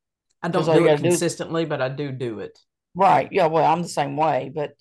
I 0.42 0.48
don't 0.48 0.62
Because 0.62 0.68
all 0.68 0.74
you 0.76 0.80
do 0.80 0.86
it 0.86 0.90
gotta 0.92 1.02
do 1.02 1.08
is- 1.08 1.20
consistently, 1.20 1.64
but 1.66 1.82
I 1.82 1.90
do 1.90 2.10
do 2.10 2.40
it. 2.40 2.58
Right. 2.94 3.28
Yeah. 3.30 3.46
Well, 3.46 3.64
I'm 3.70 3.82
the 3.82 3.88
same 3.88 4.16
way, 4.16 4.50
but 4.54 4.72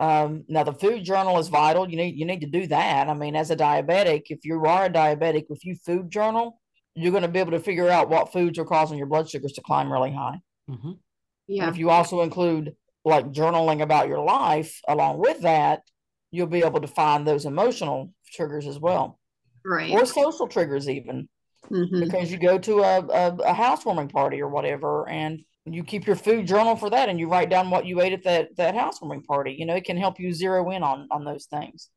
um, 0.00 0.44
now 0.48 0.64
the 0.64 0.72
food 0.72 1.04
journal 1.04 1.38
is 1.38 1.48
vital. 1.48 1.88
You 1.88 1.96
need 1.96 2.16
you 2.16 2.24
need 2.24 2.40
to 2.40 2.46
do 2.46 2.66
that. 2.68 3.08
I 3.08 3.14
mean, 3.14 3.36
as 3.36 3.50
a 3.50 3.56
diabetic, 3.56 4.22
if 4.30 4.40
you 4.44 4.64
are 4.64 4.86
a 4.86 4.90
diabetic, 4.90 5.44
if 5.50 5.64
you 5.64 5.76
food 5.76 6.10
journal, 6.10 6.58
you're 6.94 7.12
going 7.12 7.22
to 7.22 7.28
be 7.28 7.38
able 7.38 7.52
to 7.52 7.60
figure 7.60 7.88
out 7.88 8.08
what 8.08 8.32
foods 8.32 8.58
are 8.58 8.64
causing 8.64 8.98
your 8.98 9.06
blood 9.06 9.28
sugars 9.30 9.52
to 9.52 9.60
climb 9.60 9.92
really 9.92 10.10
high. 10.12 10.40
Mhm. 10.68 10.84
And 10.84 10.98
Yeah. 11.46 11.68
if 11.68 11.76
you 11.76 11.90
also 11.90 12.22
include 12.22 12.74
like 13.04 13.26
journaling 13.32 13.82
about 13.82 14.08
your 14.08 14.20
life 14.24 14.80
along 14.88 15.18
with 15.18 15.40
that, 15.42 15.82
you'll 16.30 16.46
be 16.46 16.64
able 16.64 16.80
to 16.80 16.88
find 16.88 17.26
those 17.26 17.44
emotional 17.44 18.12
triggers 18.32 18.66
as 18.66 18.78
well, 18.78 19.18
Right. 19.64 19.90
or 19.92 20.06
social 20.06 20.48
triggers 20.48 20.88
even 20.88 21.28
Mhm. 21.70 22.00
because 22.00 22.32
you 22.32 22.38
go 22.38 22.58
to 22.58 22.80
a, 22.80 22.98
a, 23.06 23.36
a 23.36 23.52
housewarming 23.52 24.08
party 24.08 24.40
or 24.40 24.48
whatever 24.48 25.08
and 25.08 25.44
you 25.74 25.82
keep 25.84 26.06
your 26.06 26.16
food 26.16 26.46
journal 26.46 26.76
for 26.76 26.90
that 26.90 27.08
and 27.08 27.18
you 27.20 27.28
write 27.28 27.50
down 27.50 27.70
what 27.70 27.86
you 27.86 28.00
ate 28.00 28.12
at 28.12 28.24
that 28.24 28.56
that 28.56 28.74
housewarming 28.74 29.22
party 29.22 29.52
you 29.58 29.66
know 29.66 29.74
it 29.74 29.84
can 29.84 29.96
help 29.96 30.18
you 30.18 30.32
zero 30.32 30.70
in 30.70 30.82
on 30.82 31.06
on 31.10 31.24
those 31.24 31.46
things 31.46 31.90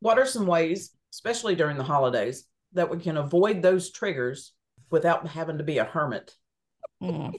What 0.00 0.18
are 0.18 0.26
some 0.26 0.46
ways, 0.46 0.90
especially 1.12 1.54
during 1.54 1.76
the 1.76 1.84
holidays, 1.84 2.44
that 2.72 2.88
we 2.90 2.98
can 2.98 3.16
avoid 3.18 3.60
those 3.62 3.90
triggers 3.90 4.52
without 4.90 5.26
having 5.28 5.58
to 5.58 5.64
be 5.64 5.78
a 5.78 5.84
hermit? 5.84 6.34
Mm, 7.02 7.34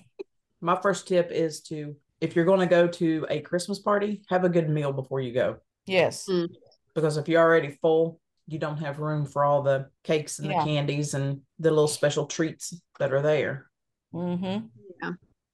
My 0.61 0.75
first 0.79 1.07
tip 1.07 1.31
is 1.31 1.61
to, 1.69 1.95
if 2.19 2.35
you're 2.35 2.45
going 2.51 2.59
to 2.59 2.75
go 2.79 2.87
to 2.87 3.25
a 3.29 3.39
Christmas 3.41 3.79
party, 3.79 4.21
have 4.29 4.43
a 4.45 4.49
good 4.49 4.69
meal 4.69 4.93
before 4.93 5.21
you 5.21 5.33
go. 5.33 5.57
yes 5.87 6.27
Mm. 6.29 6.49
Because 6.93 7.17
if 7.17 7.27
you're 7.27 7.41
already 7.41 7.71
full, 7.81 8.19
you 8.47 8.59
don't 8.59 8.77
have 8.85 8.99
room 8.99 9.25
for 9.25 9.43
all 9.45 9.61
the 9.63 9.87
cakes 10.03 10.37
and 10.39 10.47
Yeah. 10.51 10.59
the 10.59 10.65
candies 10.69 11.13
and 11.15 11.41
the 11.57 11.71
little 11.71 11.87
special 11.87 12.25
treats 12.27 12.65
that 12.99 13.11
are 13.13 13.21
there. 13.23 13.71
mm-hmm. 14.13 14.57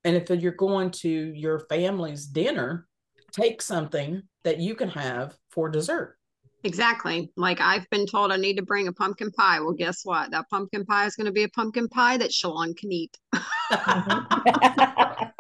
And 0.08 0.16
if 0.16 0.30
you're 0.30 0.54
going 0.54 0.92
to 0.92 1.10
your 1.10 1.60
family's 1.68 2.26
dinner, 2.26 2.88
take 3.34 3.62
something 3.62 4.22
that 4.46 4.58
you 4.58 4.74
can 4.74 4.88
have 4.88 5.36
for 5.52 5.68
dessert. 5.68 6.18
Exactly. 6.64 7.30
Like 7.36 7.60
I've 7.60 7.90
been 7.90 8.06
told 8.06 8.32
I 8.32 8.38
need 8.38 8.56
to 8.56 8.64
bring 8.64 8.88
a 8.88 8.94
pumpkin 8.94 9.32
pie. 9.32 9.60
Well, 9.60 9.74
guess 9.74 10.06
what? 10.06 10.32
That 10.32 10.50
pumpkin 10.50 10.86
pie 10.86 11.08
is 11.08 11.18
going 11.18 11.26
to 11.26 11.34
be 11.34 11.44
a 11.44 11.50
pumpkin 11.50 11.90
pie 11.90 12.16
that 12.16 12.32
Shelon 12.32 12.74
can 12.74 12.90
eat. 12.90 13.18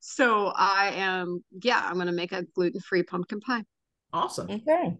So 0.00 0.46
I 0.56 0.94
am, 0.96 1.44
yeah, 1.62 1.80
I'm 1.84 1.94
going 1.94 2.06
to 2.06 2.12
make 2.12 2.32
a 2.32 2.42
gluten 2.42 2.80
free 2.80 3.04
pumpkin 3.04 3.38
pie. 3.38 3.62
awesome. 4.12 4.50
okay 4.50 4.96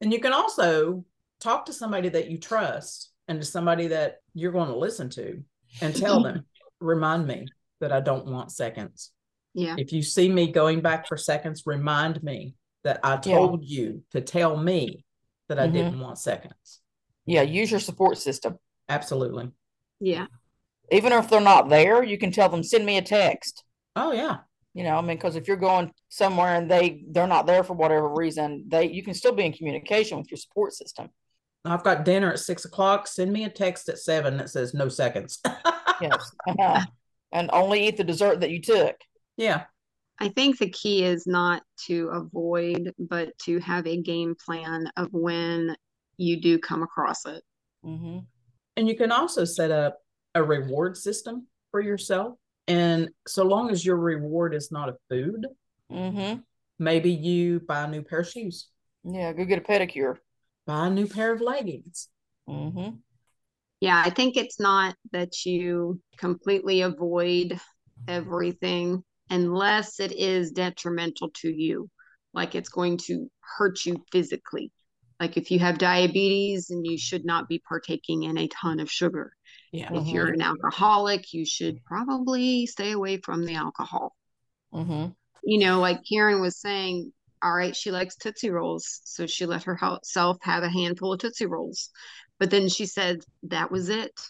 And 0.00 0.10
you 0.10 0.20
can 0.20 0.32
also 0.32 1.04
talk 1.40 1.66
to 1.66 1.74
somebody 1.74 2.08
that 2.08 2.30
you 2.30 2.38
trust 2.38 3.10
and 3.28 3.38
to 3.38 3.46
somebody 3.46 3.88
that 3.88 4.20
you're 4.32 4.52
going 4.52 4.68
to 4.68 4.76
listen 4.76 5.10
to 5.10 5.42
and 5.82 5.94
tell 5.94 6.22
them, 6.22 6.46
remind 6.82 7.26
me 7.26 7.46
that 7.80 7.92
I 7.92 8.00
don't 8.00 8.26
want 8.26 8.52
seconds. 8.52 9.12
Yeah. 9.54 9.74
If 9.78 9.92
you 9.92 10.02
see 10.02 10.28
me 10.28 10.50
going 10.52 10.80
back 10.80 11.06
for 11.08 11.16
seconds, 11.16 11.62
remind 11.66 12.22
me 12.22 12.54
that 12.84 13.00
I 13.02 13.12
Yeah. 13.14 13.18
told 13.36 13.64
you 13.64 14.02
to 14.12 14.20
tell 14.20 14.56
me 14.56 15.04
that 15.48 15.58
I 15.58 15.68
Mhm. 15.68 15.72
didn't 15.72 16.00
want 16.00 16.18
seconds. 16.18 16.80
yeah 17.24 17.42
use 17.42 17.70
your 17.70 17.78
support 17.78 18.18
system 18.18 18.58
Absolutely. 18.88 19.52
Yeah. 20.00 20.26
even 20.90 21.12
if 21.12 21.30
they're 21.30 21.40
not 21.40 21.68
there 21.68 22.02
you 22.02 22.18
can 22.18 22.32
tell 22.32 22.48
them 22.48 22.64
send 22.64 22.84
me 22.84 22.96
a 22.98 23.02
text 23.02 23.62
Oh 23.94 24.10
yeah. 24.12 24.38
You 24.74 24.84
know, 24.84 24.96
I 24.96 25.02
mean, 25.02 25.18
because 25.18 25.36
if 25.36 25.46
you're 25.46 25.58
going 25.58 25.92
somewhere 26.08 26.56
and 26.56 26.68
they 26.70 27.04
they're 27.10 27.26
not 27.26 27.46
there 27.46 27.62
for 27.62 27.74
whatever 27.74 28.08
reason, 28.08 28.64
they 28.68 28.90
you 28.90 29.02
can 29.04 29.12
still 29.14 29.32
be 29.32 29.44
in 29.44 29.52
communication 29.52 30.16
with 30.18 30.30
your 30.30 30.38
support 30.38 30.72
system. 30.72 31.10
I've 31.64 31.84
got 31.84 32.04
dinner 32.06 32.32
at 32.32 32.38
six 32.40 32.64
o'clock. 32.64 33.06
Send 33.06 33.32
me 33.32 33.44
a 33.44 33.50
text 33.50 33.88
at 33.90 33.98
seven 33.98 34.38
that 34.38 34.48
says 34.50 34.72
no 34.74 34.88
seconds. 34.88 35.40
Yes. 36.02 36.32
Uh-huh. 36.48 36.84
and 37.32 37.50
only 37.52 37.86
eat 37.88 37.96
the 37.96 38.04
dessert 38.04 38.40
that 38.40 38.50
you 38.50 38.60
took. 38.60 38.96
yeah. 39.36 39.64
I 40.18 40.28
think 40.28 40.58
the 40.58 40.68
key 40.70 41.02
is 41.04 41.26
not 41.26 41.62
to 41.86 42.08
avoid, 42.12 42.92
but 42.98 43.36
to 43.44 43.58
have 43.60 43.86
a 43.88 44.00
game 44.00 44.36
plan 44.44 44.88
of 44.96 45.08
when 45.10 45.74
you 46.16 46.40
do 46.40 46.58
come 46.60 46.84
across 46.84 47.24
it. 47.26 47.42
Mm-hmm. 47.84 48.18
And 48.76 48.88
you 48.88 48.96
can 48.96 49.10
also 49.10 49.44
set 49.44 49.72
up 49.72 49.98
a 50.36 50.42
reward 50.44 50.96
system 50.96 51.48
for 51.72 51.80
yourself. 51.80 52.36
And 52.68 53.08
so 53.26 53.42
long 53.44 53.70
as 53.70 53.84
your 53.84 53.96
reward 53.96 54.54
is 54.54 54.70
not 54.70 54.88
a 54.90 54.96
food, 55.10 55.46
Mm-hmm. 55.90 56.40
maybe 56.78 57.10
you 57.10 57.60
buy 57.60 57.82
a 57.84 57.88
new 57.88 58.02
pair 58.02 58.20
of 58.20 58.28
shoes, 58.28 58.68
Yeah, 59.04 59.32
go 59.32 59.44
get 59.44 59.58
a 59.58 59.62
pedicure. 59.62 60.18
buy 60.66 60.86
a 60.86 60.90
new 60.90 61.06
pair 61.08 61.32
of 61.32 61.40
leggings. 61.40 62.08
Mm-hmm. 62.48 62.96
Yeah, 63.82 64.00
I 64.06 64.10
think 64.10 64.36
it's 64.36 64.60
not 64.60 64.94
that 65.10 65.44
you 65.44 66.00
completely 66.16 66.82
avoid 66.82 67.58
everything 68.06 69.02
unless 69.28 69.98
it 69.98 70.12
is 70.12 70.52
detrimental 70.52 71.30
to 71.40 71.48
you, 71.52 71.90
like 72.32 72.54
it's 72.54 72.68
going 72.68 72.98
to 73.08 73.28
hurt 73.40 73.84
you 73.84 74.04
physically. 74.12 74.70
Like 75.18 75.36
if 75.36 75.50
you 75.50 75.58
have 75.58 75.78
diabetes 75.78 76.70
and 76.70 76.86
you 76.86 76.96
should 76.96 77.24
not 77.24 77.48
be 77.48 77.60
partaking 77.68 78.22
in 78.22 78.38
a 78.38 78.46
ton 78.46 78.78
of 78.78 78.88
sugar. 78.88 79.32
Yeah. 79.72 79.92
If 79.92 80.04
Mhm. 80.04 80.12
you're 80.12 80.28
an 80.28 80.42
alcoholic, 80.42 81.32
you 81.32 81.44
should 81.44 81.84
probably 81.84 82.66
stay 82.66 82.92
away 82.92 83.16
from 83.16 83.44
the 83.44 83.56
alcohol. 83.56 84.14
Mm-hmm. 84.72 85.10
You 85.42 85.58
know, 85.58 85.80
like 85.80 86.02
Karen 86.08 86.40
was 86.40 86.60
saying, 86.60 87.12
all 87.42 87.52
right, 87.52 87.74
she 87.74 87.90
likes 87.90 88.14
Tootsie 88.14 88.50
Rolls. 88.50 89.00
So 89.02 89.26
she 89.26 89.44
let 89.44 89.64
herself 89.64 90.38
have 90.42 90.62
a 90.62 90.68
handful 90.68 91.14
of 91.14 91.18
Tootsie 91.18 91.46
Rolls. 91.46 91.90
But 92.42 92.50
then 92.50 92.68
she 92.68 92.86
said 92.86 93.20
that 93.44 93.70
was 93.70 93.88
it. 93.88 94.20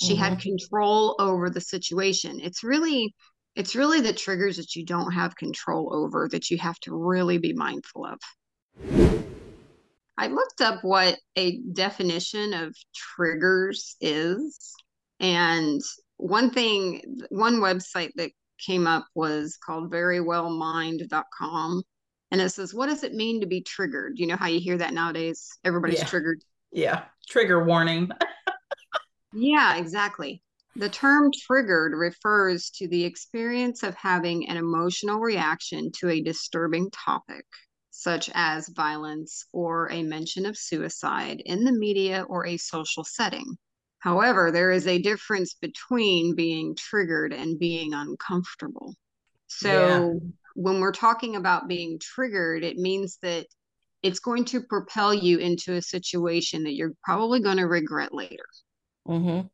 She 0.00 0.16
had 0.16 0.38
mm-hmm. 0.38 0.56
control 0.56 1.16
over 1.18 1.50
the 1.50 1.60
situation. 1.60 2.40
It's 2.40 2.64
really, 2.64 3.14
it's 3.56 3.76
really 3.76 4.00
the 4.00 4.14
triggers 4.14 4.56
that 4.56 4.74
you 4.74 4.86
don't 4.86 5.12
have 5.12 5.36
control 5.36 5.94
over 5.94 6.30
that 6.32 6.50
you 6.50 6.56
have 6.56 6.80
to 6.80 6.94
really 6.96 7.36
be 7.36 7.52
mindful 7.52 8.06
of. 8.06 8.18
I 10.16 10.28
looked 10.28 10.62
up 10.62 10.82
what 10.82 11.18
a 11.36 11.58
definition 11.74 12.54
of 12.54 12.74
triggers 12.94 13.96
is. 14.00 14.72
And 15.20 15.82
one 16.16 16.52
thing, 16.52 17.18
one 17.28 17.56
website 17.56 18.12
that 18.14 18.30
came 18.66 18.86
up 18.86 19.04
was 19.14 19.58
called 19.58 19.92
verywellmind.com. 19.92 21.82
And 22.30 22.40
it 22.40 22.48
says, 22.48 22.72
What 22.72 22.86
does 22.86 23.04
it 23.04 23.12
mean 23.12 23.42
to 23.42 23.46
be 23.46 23.60
triggered? 23.60 24.14
You 24.16 24.26
know 24.28 24.36
how 24.36 24.46
you 24.46 24.58
hear 24.58 24.78
that 24.78 24.94
nowadays? 24.94 25.50
Everybody's 25.66 25.98
Yeah. 25.98 26.06
triggered. 26.06 26.42
Yeah. 26.72 27.04
Trigger 27.28 27.64
warning. 27.64 28.10
Yeah, 29.32 29.76
exactly. 29.76 30.42
The 30.76 30.88
term 30.88 31.30
triggered 31.32 31.92
refers 31.94 32.70
to 32.76 32.88
the 32.88 33.04
experience 33.04 33.82
of 33.82 33.94
having 33.94 34.48
an 34.48 34.56
emotional 34.56 35.20
reaction 35.20 35.90
to 36.00 36.10
a 36.10 36.22
disturbing 36.22 36.90
topic, 36.90 37.44
such 37.90 38.30
as 38.34 38.68
violence 38.68 39.46
or 39.52 39.90
a 39.90 40.02
mention 40.02 40.46
of 40.46 40.56
suicide 40.58 41.42
in 41.44 41.64
the 41.64 41.72
media 41.72 42.24
or 42.28 42.46
a 42.46 42.56
social 42.56 43.04
setting. 43.04 43.56
However, 44.00 44.50
there 44.50 44.72
is 44.72 44.86
a 44.86 45.00
difference 45.00 45.54
between 45.54 46.34
being 46.34 46.74
triggered 46.74 47.32
and 47.32 47.58
being 47.58 47.94
uncomfortable. 47.94 48.94
So, 49.46 50.20
when 50.54 50.80
we're 50.80 50.92
talking 50.92 51.36
about 51.36 51.68
being 51.68 51.98
triggered, 52.00 52.64
it 52.64 52.76
means 52.76 53.18
that 53.22 53.46
it's 54.02 54.18
going 54.18 54.44
to 54.46 54.62
propel 54.62 55.14
you 55.14 55.38
into 55.38 55.74
a 55.74 55.82
situation 55.82 56.64
that 56.64 56.74
you're 56.74 56.92
probably 57.04 57.40
going 57.40 57.58
to 57.58 57.66
regret 57.66 58.12
later 58.14 58.44
Mm-hmm. 59.08 59.46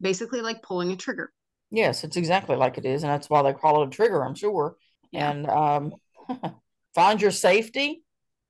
basically 0.00 0.40
like 0.40 0.62
pulling 0.62 0.92
a 0.92 0.96
trigger. 0.96 1.30
Yes, 1.70 2.04
it's 2.04 2.16
exactly 2.16 2.56
like 2.56 2.78
it 2.78 2.84
is, 2.86 3.02
and 3.02 3.10
that's 3.12 3.28
why 3.28 3.42
they 3.42 3.52
call 3.52 3.82
it 3.82 3.88
a 3.88 3.90
trigger, 3.90 4.24
I'm 4.24 4.34
sure. 4.34 4.76
Yeah. 5.10 5.30
And 5.30 5.46
um, 5.48 5.92
find 6.94 7.20
your 7.20 7.30
safety 7.30 8.02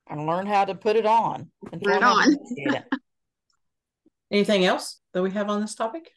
and 0.09 0.25
learn 0.25 0.45
how 0.47 0.65
to 0.65 0.75
put 0.75 0.95
it 0.95 1.05
on. 1.05 1.51
And 1.71 1.81
Put 1.81 1.91
it 1.91 1.93
learn 1.95 2.01
how 2.03 2.21
to 2.21 2.29
on. 2.29 2.37
it. 2.49 2.83
Anything 4.31 4.65
else 4.65 4.99
that 5.13 5.21
we 5.23 5.31
have 5.31 5.49
on 5.49 5.61
this 5.61 5.75
topic? 5.75 6.09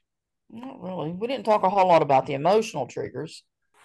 Not 0.51 0.81
really. 0.83 1.13
We 1.13 1.27
didn't 1.27 1.45
talk 1.45 1.63
a 1.63 1.71
whole 1.71 1.89
lot 1.89 2.03
about 2.03 2.27
the 2.27 2.35
emotional 2.35 2.87
triggers, 2.87 3.43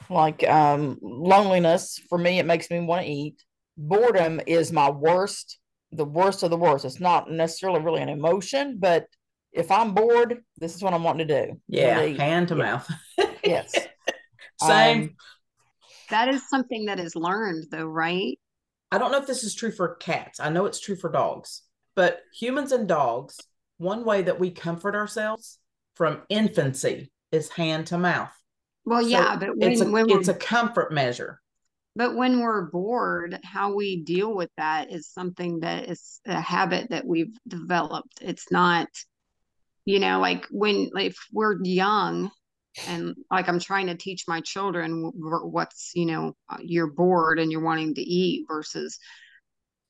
like 0.09 0.47
um, 0.47 0.97
loneliness. 1.01 1.99
For 2.09 2.17
me, 2.17 2.39
it 2.39 2.45
makes 2.45 2.69
me 2.69 2.79
want 2.81 3.05
to 3.05 3.11
eat. 3.11 3.43
Boredom 3.77 4.41
is 4.47 4.71
my 4.71 4.89
worst, 4.89 5.59
the 5.91 6.05
worst 6.05 6.43
of 6.43 6.49
the 6.49 6.57
worst. 6.57 6.85
It's 6.85 6.99
not 6.99 7.29
necessarily 7.29 7.81
really 7.81 8.01
an 8.01 8.09
emotion, 8.09 8.77
but 8.79 9.07
if 9.51 9.71
I'm 9.71 9.93
bored, 9.93 10.43
this 10.57 10.75
is 10.75 10.83
what 10.83 10.93
I'm 10.93 11.03
wanting 11.03 11.27
to 11.27 11.45
do. 11.45 11.61
Yeah. 11.67 11.99
Wanna. 12.01 12.17
Hand 12.17 12.47
to 12.49 12.55
Yeah. 12.55 12.63
mouth. 12.63 12.91
Yes. 13.43 13.75
Same. 14.61 15.01
Um, 15.01 15.15
That 16.09 16.29
is 16.29 16.49
something 16.49 16.85
that 16.85 16.99
is 16.99 17.15
learned 17.15 17.65
though, 17.69 17.85
right? 17.85 18.39
I 18.91 18.97
don't 18.97 19.11
know 19.11 19.19
if 19.19 19.27
this 19.27 19.43
is 19.43 19.53
true 19.55 19.71
for 19.71 19.95
cats. 19.95 20.39
I 20.39 20.49
know 20.49 20.65
it's 20.65 20.79
true 20.79 20.95
for 20.95 21.11
dogs, 21.11 21.61
but 21.95 22.21
humans 22.33 22.71
and 22.71 22.87
dogs, 22.87 23.37
one 23.77 24.05
way 24.05 24.21
that 24.23 24.39
we 24.39 24.51
comfort 24.51 24.95
ourselves 24.95 25.59
from 25.95 26.21
infancy 26.29 27.11
is 27.31 27.49
hand 27.49 27.87
to 27.87 27.97
mouth. 27.97 28.31
Well, 28.85 29.01
So 29.01 29.09
yeah, 29.09 29.35
but 29.37 29.57
when, 29.57 29.71
It's 29.71 29.81
a 29.81 29.89
when 29.89 30.09
it's 30.09 30.27
a 30.27 30.33
comfort 30.33 30.91
measure. 30.91 31.41
But 31.95 32.15
when 32.15 32.41
we're 32.41 32.69
bored, 32.69 33.39
how 33.43 33.73
we 33.73 34.03
deal 34.03 34.35
with 34.35 34.49
that 34.57 34.91
is 34.91 35.07
something 35.07 35.61
that 35.61 35.89
is 35.89 36.19
a 36.25 36.41
habit 36.41 36.89
that 36.89 37.05
we've 37.05 37.35
developed. 37.47 38.19
It's 38.21 38.51
not, 38.51 38.87
you 39.85 39.99
know, 39.99 40.19
like 40.19 40.45
when 40.51 40.89
like 40.93 41.11
if 41.11 41.17
we're 41.31 41.63
young 41.63 42.31
and 42.87 43.15
like 43.31 43.47
I'm 43.47 43.59
trying 43.59 43.87
to 43.87 43.95
teach 43.95 44.25
my 44.27 44.41
children 44.41 45.11
what's, 45.15 45.91
you 45.95 46.05
know, 46.05 46.33
uh, 46.49 46.57
you're 46.61 46.91
bored 46.91 47.39
and 47.39 47.49
you're 47.49 47.61
wanting 47.61 47.95
to 47.95 48.01
eat 48.01 48.45
versus 48.47 48.99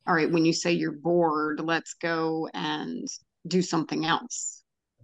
all 0.08 0.13
right, 0.13 0.32
when 0.32 0.46
you 0.46 0.54
say 0.54 0.74
you're 0.74 0.91
bored, 0.91 1.60
let's 1.60 1.96
go 1.96 2.48
and 2.54 3.08
do 3.48 3.63
something 3.63 4.06
else. 4.06 4.62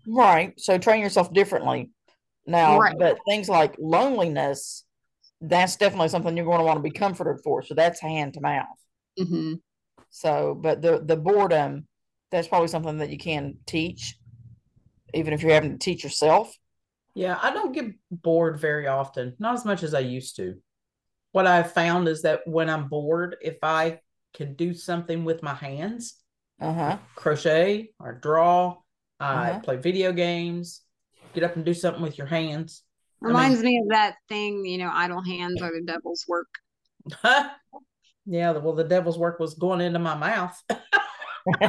Right. 0.07 0.53
So 0.59 0.77
train 0.77 1.01
yourself 1.01 1.33
differently 1.33 1.89
now. 2.45 2.79
Right. 2.79 2.95
But 2.97 3.17
things 3.27 3.49
like 3.49 3.75
loneliness, 3.79 4.85
that's 5.41 5.75
definitely 5.75 6.09
something 6.09 6.35
you're 6.37 6.45
going 6.45 6.59
to 6.59 6.65
want 6.65 6.77
to 6.77 6.83
be 6.83 6.91
comforted 6.91 7.41
for. 7.43 7.63
So 7.63 7.73
that's 7.73 7.99
hand 7.99 8.35
to 8.35 8.41
mouth. 8.41 8.67
hmm 9.17 9.53
So, 10.09 10.55
but 10.59 10.81
the 10.81 11.01
the 11.03 11.15
boredom, 11.15 11.87
that's 12.31 12.47
probably 12.47 12.67
something 12.67 12.97
that 12.99 13.09
you 13.09 13.17
can 13.17 13.57
teach, 13.65 14.17
even 15.13 15.33
if 15.33 15.41
you're 15.41 15.53
having 15.53 15.73
to 15.73 15.77
teach 15.77 16.03
yourself. 16.03 16.53
Yeah, 17.13 17.37
I 17.41 17.51
don't 17.51 17.73
get 17.73 17.93
bored 18.09 18.59
very 18.59 18.87
often, 18.87 19.35
not 19.39 19.53
as 19.55 19.65
much 19.65 19.83
as 19.83 19.93
I 19.93 19.99
used 19.99 20.37
to. 20.37 20.55
What 21.33 21.47
I've 21.47 21.73
found 21.73 22.07
is 22.07 22.23
that 22.23 22.41
when 22.47 22.69
I'm 22.69 22.89
bored, 22.89 23.37
if 23.41 23.57
I 23.63 24.01
can 24.33 24.55
do 24.55 24.73
something 24.73 25.25
with 25.25 25.43
my 25.43 25.53
hands, 25.55 26.15
Uh 26.59 26.73
huh. 26.73 26.97
crochet 27.15 27.91
or 27.99 28.13
draw, 28.13 28.77
I 29.19 29.53
Uh-huh. 29.53 29.61
play 29.63 29.77
video 29.77 30.11
games, 30.13 30.81
get 31.33 31.43
up 31.43 31.55
and 31.55 31.65
do 31.65 31.73
something 31.73 32.03
with 32.03 32.17
your 32.17 32.27
hands. 32.27 32.83
I 33.23 33.27
mean- 33.27 33.35
Reminds 33.35 33.61
me 33.63 33.77
of 33.83 33.89
that 33.89 34.15
thing, 34.29 34.65
you 34.65 34.77
know, 34.77 34.89
idle 34.91 35.21
hands 35.23 35.61
are 35.61 35.71
the 35.71 35.83
devil's 35.85 36.25
work. 36.27 36.47
yeah, 38.25 38.51
well, 38.51 38.73
the 38.73 38.83
devil's 38.83 39.17
work 39.17 39.39
was 39.39 39.53
going 39.55 39.81
into 39.81 39.99
my 39.99 40.15
mouth. 40.15 40.59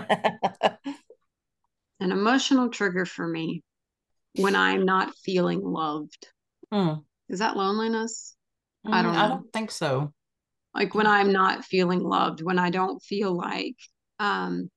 An 2.01 2.11
emotional 2.11 2.69
trigger 2.69 3.05
for 3.07 3.27
me 3.27 3.63
when 4.37 4.57
I'm 4.57 4.85
not 4.85 5.15
feeling 5.25 5.63
loved. 5.63 6.29
Hmm. 6.73 6.95
Is 7.29 7.39
that 7.39 7.57
loneliness? 7.57 8.35
I 8.85 9.03
don't 9.03 9.15
Mm, 9.15 9.19
I 9.19 9.29
don't 9.29 9.53
think 9.53 9.71
so. 9.71 10.13
Like 10.75 10.95
when 10.95 11.07
I'm 11.07 11.33
not 11.33 11.65
feeling 11.65 12.01
loved, 12.01 12.43
when 12.43 12.59
I 12.59 12.71
don't 12.71 13.01
feel 13.03 13.37
like 13.37 13.77
um, 14.19 14.71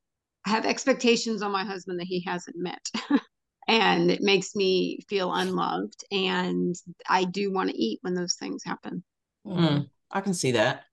I 0.46 0.52
have 0.52 0.66
expectations 0.66 1.42
on 1.42 1.52
my 1.52 1.64
husband 1.64 2.00
that 2.00 2.06
he 2.08 2.24
hasn't 2.28 2.58
met. 2.58 2.86
and 3.68 4.12
it 4.12 4.22
makes 4.22 4.56
me 4.56 5.00
feel 5.10 5.34
unloved. 5.34 6.04
And 6.12 6.76
I 7.10 7.24
do 7.26 7.52
want 7.52 7.70
to 7.70 7.78
eat 7.78 8.00
when 8.02 8.14
those 8.14 8.36
things 8.36 8.64
happen. 8.64 9.04
Mhm. 9.46 9.58
Mm, 9.58 9.90
I 10.12 10.22
can 10.22 10.34
see 10.34 10.52
that. 10.52 10.86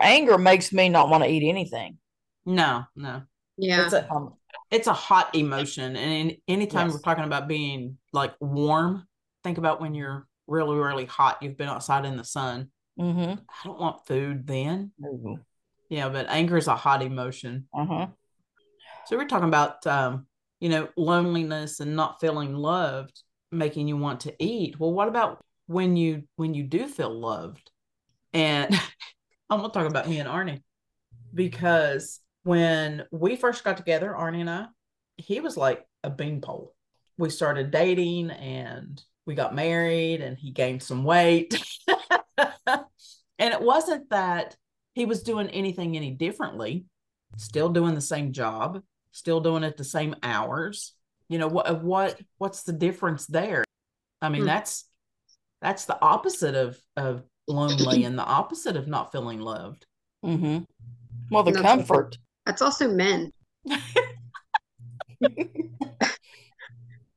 Anger 0.00 0.38
makes 0.38 0.72
me 0.72 0.88
not 0.88 1.08
want 1.08 1.22
to 1.24 1.30
eat 1.30 1.48
anything. 1.48 1.98
No, 2.44 2.84
no. 2.96 3.22
Yeah. 3.56 3.84
It's 3.84 3.92
a 3.92 4.10
Um, 4.12 4.34
it's 4.70 4.86
a 4.86 4.92
hot 4.92 5.34
emotion. 5.34 5.96
And 5.96 6.36
anytime 6.48 6.86
Yes. 6.86 6.96
we're 6.96 7.02
talking 7.02 7.24
about 7.24 7.46
being 7.46 7.98
like 8.12 8.34
warm, 8.40 9.06
think 9.44 9.58
about 9.58 9.80
when 9.80 9.94
you're 9.94 10.26
really, 10.46 10.76
really 10.76 11.04
hot, 11.04 11.42
you've 11.42 11.56
been 11.56 11.68
outside 11.68 12.04
in 12.04 12.16
the 12.16 12.24
sun. 12.24 12.70
mhm. 12.98 13.38
I 13.48 13.64
don't 13.64 13.80
want 13.80 14.06
food 14.06 14.46
then. 14.46 14.92
Mhm. 15.00 15.42
Yeah, 15.88 16.08
but 16.08 16.28
anger 16.28 16.56
is 16.56 16.68
a 16.68 16.76
hot 16.76 17.02
emotion. 17.02 17.68
Uh-huh. 17.72 18.08
So 19.06 19.16
we're 19.16 19.28
talking 19.28 19.48
about 19.48 19.86
um, 19.86 20.26
you 20.62 20.68
know, 20.68 20.88
loneliness 20.96 21.80
and 21.80 21.96
not 21.96 22.20
feeling 22.20 22.54
loved 22.54 23.20
making 23.50 23.88
you 23.88 23.96
want 23.96 24.20
to 24.20 24.34
eat. 24.38 24.78
Well, 24.78 24.92
what 24.92 25.08
about 25.08 25.44
when 25.66 25.96
you 25.96 26.22
when 26.36 26.54
you 26.54 26.62
do 26.62 26.86
feel 26.86 27.12
loved? 27.12 27.68
And 28.32 28.72
i'm 29.50 29.60
gonna 29.60 29.72
talk 29.72 29.88
about 29.88 30.08
me 30.08 30.20
and 30.20 30.28
arnie. 30.28 30.62
Because 31.34 32.20
when 32.44 33.02
we 33.10 33.34
first 33.34 33.64
got 33.64 33.76
together 33.76 34.14
arnie 34.16 34.40
and 34.40 34.50
i 34.50 34.66
he 35.16 35.40
was 35.40 35.56
like 35.56 35.84
a 36.04 36.10
beanpole. 36.10 36.72
We 37.18 37.28
started 37.30 37.72
dating 37.72 38.30
and 38.30 39.02
we 39.26 39.34
got 39.34 39.56
married 39.56 40.20
and 40.20 40.38
he 40.38 40.52
gained 40.52 40.82
some 40.82 41.02
weight. 41.02 41.60
And 43.38 43.52
it 43.52 43.60
wasn't 43.60 44.08
that 44.10 44.56
he 44.94 45.04
was 45.04 45.24
doing 45.24 45.48
anything 45.48 45.96
any 45.96 46.12
differently 46.12 46.84
still 47.36 47.68
doing 47.70 47.94
the 47.94 48.00
same 48.00 48.32
job 48.32 48.82
still 49.12 49.40
doing 49.40 49.62
it 49.62 49.76
the 49.76 49.84
same 49.84 50.14
hours 50.22 50.94
you 51.28 51.38
know 51.38 51.48
what 51.48 51.82
what 51.82 52.20
what's 52.38 52.64
the 52.64 52.72
difference 52.72 53.26
there 53.26 53.64
i 54.20 54.28
mean 54.28 54.42
Hmm. 54.42 54.46
that's 54.48 54.84
that's 55.60 55.84
the 55.84 56.00
opposite 56.02 56.54
of 56.54 56.78
of 56.96 57.22
lonely 57.48 58.04
and 58.04 58.18
the 58.18 58.24
opposite 58.24 58.76
of 58.76 58.86
not 58.88 59.12
feeling 59.12 59.40
loved 59.40 59.86
mm-hmm. 60.24 60.64
Well, 61.30 61.44
the 61.44 61.52
No, 61.52 61.62
comfort. 61.62 62.18
That's 62.44 62.60
also 62.60 62.92
men. 62.92 63.32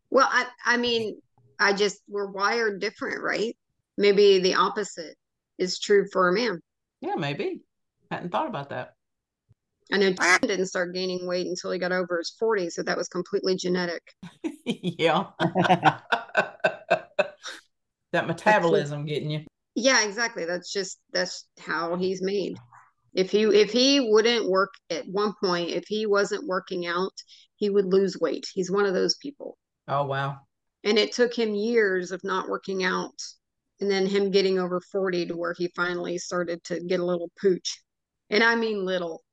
Well, 0.10 0.28
I 0.32 0.46
I 0.66 0.78
mean, 0.78 1.20
I 1.60 1.74
just 1.74 2.02
we're 2.08 2.32
wired 2.32 2.80
different, 2.80 3.22
right? 3.22 3.56
Maybe 3.98 4.40
the 4.40 4.56
opposite 4.56 5.16
is 5.58 5.80
true 5.80 6.08
for 6.12 6.30
a 6.30 6.34
man. 6.34 6.62
yeah 7.02 7.16
maybe 7.16 7.62
hadn't 8.12 8.32
thought 8.32 8.48
about 8.48 8.70
that 8.70 8.95
I 9.92 9.98
know 9.98 10.14
ah. 10.20 10.38
Tim 10.40 10.48
didn't 10.48 10.68
start 10.68 10.94
gaining 10.94 11.28
weight 11.28 11.48
until 11.48 11.72
he 11.72 11.80
got 11.80 11.92
over 11.92 12.18
his 12.18 12.36
40, 12.40 12.70
so 12.70 12.84
that 12.84 12.98
was 12.98 13.08
completely 13.08 13.56
genetic. 13.56 14.02
yeah 14.66 15.28
that 18.12 18.28
metabolism 18.28 19.06
getting 19.06 19.30
you 19.30 19.46
Yeah, 19.76 20.04
exactly. 20.04 20.46
That's 20.46 20.72
just 20.72 21.00
that's 21.12 21.46
how 21.60 21.96
he's 21.98 22.22
made. 22.22 22.58
If 23.14 23.32
he 23.32 23.44
if 23.44 23.72
he 23.72 24.00
wouldn't 24.00 24.50
work 24.50 24.74
at 24.90 25.08
one 25.08 25.34
point, 25.42 25.70
if 25.70 25.86
he 25.88 26.06
wasn't 26.06 26.48
working 26.48 26.86
out, 26.88 27.14
he 27.56 27.70
would 27.70 27.86
lose 27.86 28.18
weight. 28.20 28.46
He's 28.54 28.72
one 28.72 28.86
of 28.86 28.94
those 28.94 29.16
people. 29.18 29.58
oh 29.88 30.06
wow 30.06 30.38
And 30.84 30.98
it 30.98 31.12
took 31.14 31.34
him 31.34 31.54
years 31.54 32.12
of 32.12 32.24
not 32.24 32.50
working 32.50 32.84
out 32.84 33.14
and 33.82 33.92
then 33.92 34.06
him 34.08 34.32
getting 34.32 34.58
over 34.60 34.80
40 34.80 35.28
to 35.28 35.38
where 35.38 35.54
he 35.54 35.68
finally 35.76 36.18
started 36.18 36.64
to 36.66 36.80
get 36.80 37.00
a 37.00 37.06
little 37.06 37.30
pooch. 37.40 37.82
And 38.30 38.44
I 38.44 38.56
mean 38.56 38.86
little. 38.86 39.25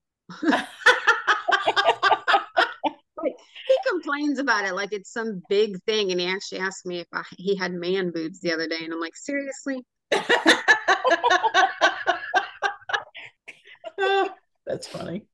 He 3.73 3.77
complains 3.89 4.39
about 4.39 4.65
it 4.65 4.75
like 4.75 4.93
it's 4.93 5.13
some 5.13 5.43
big 5.49 5.83
thing. 5.85 6.11
And 6.11 6.21
he 6.21 6.27
actually 6.27 6.59
asked 6.61 6.85
me 6.85 7.01
if 7.01 7.07
I, 7.13 7.23
he 7.37 7.57
had 7.57 7.73
man 7.73 8.11
boobs 8.11 8.41
the 8.41 8.53
other 8.53 8.67
day. 8.67 8.79
And 8.83 8.93
I'm 8.93 9.01
like, 9.01 9.17
seriously? 9.17 9.85
That's 14.67 14.87
funny. 14.87 15.27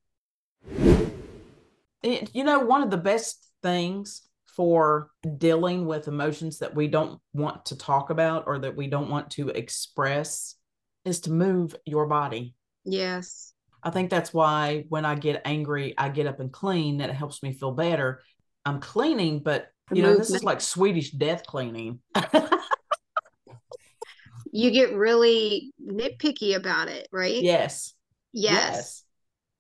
It, 2.03 2.31
you 2.35 2.45
know, 2.45 2.61
one 2.61 2.83
of 2.83 2.91
the 2.91 2.97
best 2.97 3.49
things 3.63 4.23
for 4.47 5.11
dealing 5.37 5.87
with 5.87 6.09
emotions 6.09 6.59
that 6.59 6.75
we 6.75 6.89
don't 6.89 7.21
want 7.33 7.65
to 7.67 7.77
talk 7.77 8.11
about 8.11 8.45
or 8.47 8.59
that 8.59 8.77
we 8.77 8.89
don't 8.89 9.11
want 9.11 9.31
to 9.31 9.49
express 9.51 10.57
is 11.05 11.21
to 11.21 11.31
move 11.31 11.77
your 11.87 12.07
body. 12.07 12.55
Yes. 12.85 13.53
I 13.89 13.91
think 13.91 14.11
that's 14.11 14.35
why 14.35 14.85
when 14.91 15.07
I 15.07 15.15
get 15.15 15.41
angry, 15.47 15.95
I 15.97 16.11
get 16.11 16.27
up 16.27 16.41
and 16.41 16.53
clean. 16.53 16.99
That 16.99 17.09
helps 17.11 17.43
me 17.43 17.55
feel 17.55 17.73
better. 17.73 18.21
I'm 18.67 18.81
cleaning, 18.81 19.41
but 19.41 19.71
you 19.91 20.03
know, 20.03 20.15
this 20.15 20.29
is 20.29 20.45
like 20.45 20.61
Swedish 20.61 21.11
death 21.13 21.47
cleaning. 21.47 22.01
You 24.51 24.71
get 24.71 24.95
really 24.95 25.73
nitpicky 25.83 26.57
about 26.57 26.89
it, 26.89 27.07
right? 27.13 27.43
yes. 27.43 27.95
Yes. 28.33 29.05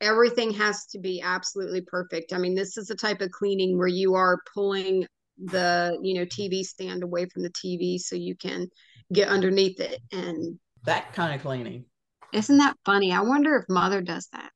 Everything 0.00 0.50
has 0.52 0.86
to 0.86 0.98
be 0.98 1.20
absolutely 1.20 1.82
perfect. 1.82 2.32
I 2.32 2.38
mean, 2.38 2.54
this 2.54 2.78
is 2.78 2.88
the 2.88 2.94
type 2.94 3.20
of 3.20 3.30
cleaning 3.30 3.76
where 3.76 3.86
you 3.86 4.14
are 4.14 4.40
pulling 4.54 5.06
the, 5.36 5.98
you 6.02 6.14
know, 6.14 6.24
TV 6.24 6.64
stand 6.64 7.02
away 7.02 7.26
from 7.26 7.42
the 7.42 7.50
TV 7.50 7.98
so 7.98 8.16
you 8.16 8.34
can 8.34 8.68
get 9.12 9.28
underneath 9.28 9.78
it. 9.78 10.00
And 10.10 10.58
That 10.84 11.12
kind 11.12 11.34
of 11.34 11.42
cleaning. 11.42 11.84
Isn't 12.32 12.58
that 12.58 12.76
funny? 12.84 13.12
I 13.12 13.20
wonder 13.20 13.56
if 13.56 13.68
mother 13.68 14.00
does 14.00 14.28
that. 14.32 14.50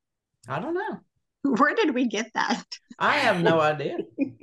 I 0.48 0.61
don't 0.61 0.74
know. 0.74 1.00
Where 1.56 1.74
did 1.74 1.94
we 1.94 2.06
get 2.06 2.30
that? 2.35 2.64
I 2.98 3.18
have 3.18 3.42
no 3.42 3.61
idea. 3.61 3.98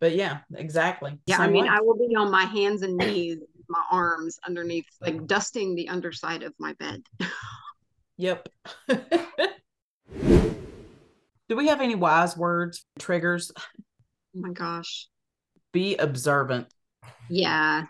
But 0.00 0.16
yeah, 0.16 0.40
exactly. 0.54 1.18
Yeah, 1.24 1.38
I 1.38 1.48
mean, 1.48 1.64
way. 1.64 1.70
I 1.70 1.80
will 1.80 1.96
be 1.96 2.14
on 2.14 2.30
my 2.30 2.44
hands 2.44 2.82
and 2.82 2.94
knees, 2.94 3.38
my 3.70 3.82
arms 3.90 4.38
underneath, 4.46 4.84
like 5.00 5.26
dusting 5.26 5.74
the 5.74 5.88
underside 5.88 6.42
of 6.42 6.52
my 6.58 6.74
bed. 6.74 7.02
Yep. 8.18 8.48
Do 11.48 11.56
we 11.56 11.68
have 11.68 11.80
any 11.80 11.94
wise 11.94 12.36
words, 12.36 12.84
triggers? 12.98 13.50
Oh 13.56 13.62
my 14.34 14.50
gosh. 14.50 15.08
Be 15.72 15.96
observant. 15.96 16.66
Yeah. 17.30 17.84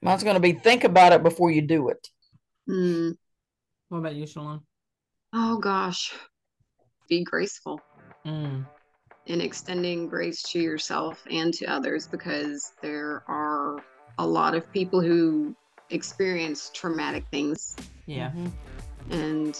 Mine's 0.00 0.24
going 0.24 0.34
to 0.34 0.40
be 0.40 0.52
think 0.52 0.84
about 0.84 1.12
it 1.12 1.22
before 1.22 1.50
you 1.50 1.60
do 1.60 1.90
it. 1.90 2.08
Hmm. 2.66 3.10
What 3.90 3.98
about 3.98 4.14
you, 4.14 4.24
Shelon? 4.24 4.60
Oh 5.32 5.58
gosh. 5.58 6.12
Be 7.08 7.24
graceful 7.24 7.80
Mm. 8.24 8.64
in 9.26 9.40
extending 9.40 10.08
grace 10.08 10.42
to 10.52 10.60
yourself 10.60 11.20
and 11.30 11.52
to 11.54 11.66
others 11.66 12.06
because 12.06 12.72
there 12.82 13.24
are 13.28 13.82
a 14.18 14.26
lot 14.26 14.54
of 14.54 14.70
people 14.72 15.00
who 15.00 15.54
experience 15.90 16.70
traumatic 16.72 17.24
things 17.32 17.74
Yeah. 18.06 18.30
Mhm. 18.30 18.52
and 19.10 19.58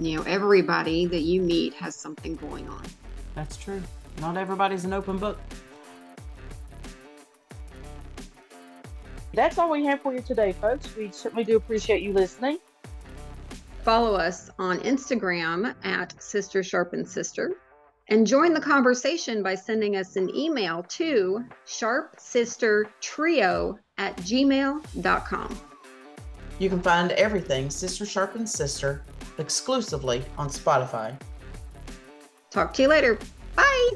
you 0.00 0.16
know 0.16 0.22
everybody 0.24 1.06
that 1.06 1.20
you 1.20 1.40
meet 1.40 1.72
has 1.74 1.94
something 1.94 2.34
going 2.36 2.68
on. 2.68 2.82
That's 3.36 3.56
true. 3.56 3.80
Not 4.20 4.36
everybody's 4.36 4.84
an 4.84 4.92
open 4.92 5.18
book. 5.18 5.38
That's 9.34 9.56
all 9.56 9.70
we 9.70 9.84
have 9.86 10.00
for 10.00 10.12
you 10.12 10.20
today, 10.20 10.52
folks. 10.52 10.94
We 10.96 11.10
certainly 11.12 11.44
do 11.44 11.56
appreciate 11.56 12.02
you 12.02 12.12
listening. 12.12 12.58
Follow 13.82 14.14
us 14.14 14.48
on 14.58 14.78
Instagram 14.80 15.74
at 15.82 16.20
Sister 16.22 16.62
Sharpen 16.62 17.04
Sister 17.04 17.52
and 18.08 18.26
join 18.26 18.54
the 18.54 18.60
conversation 18.60 19.42
by 19.42 19.56
sending 19.56 19.96
us 19.96 20.16
an 20.16 20.34
email 20.36 20.82
to 20.84 21.44
sharpsistertrio 21.66 23.78
at 23.98 24.16
gmail.com. 24.18 25.60
You 26.58 26.68
can 26.68 26.80
find 26.80 27.12
everything 27.12 27.70
Sister 27.70 28.04
Sharpens 28.04 28.52
Sister 28.52 29.04
exclusively 29.38 30.22
on 30.38 30.48
Spotify. 30.48 31.16
Talk 32.50 32.74
to 32.74 32.82
you 32.82 32.88
later. 32.88 33.18
Bye. 33.56 33.90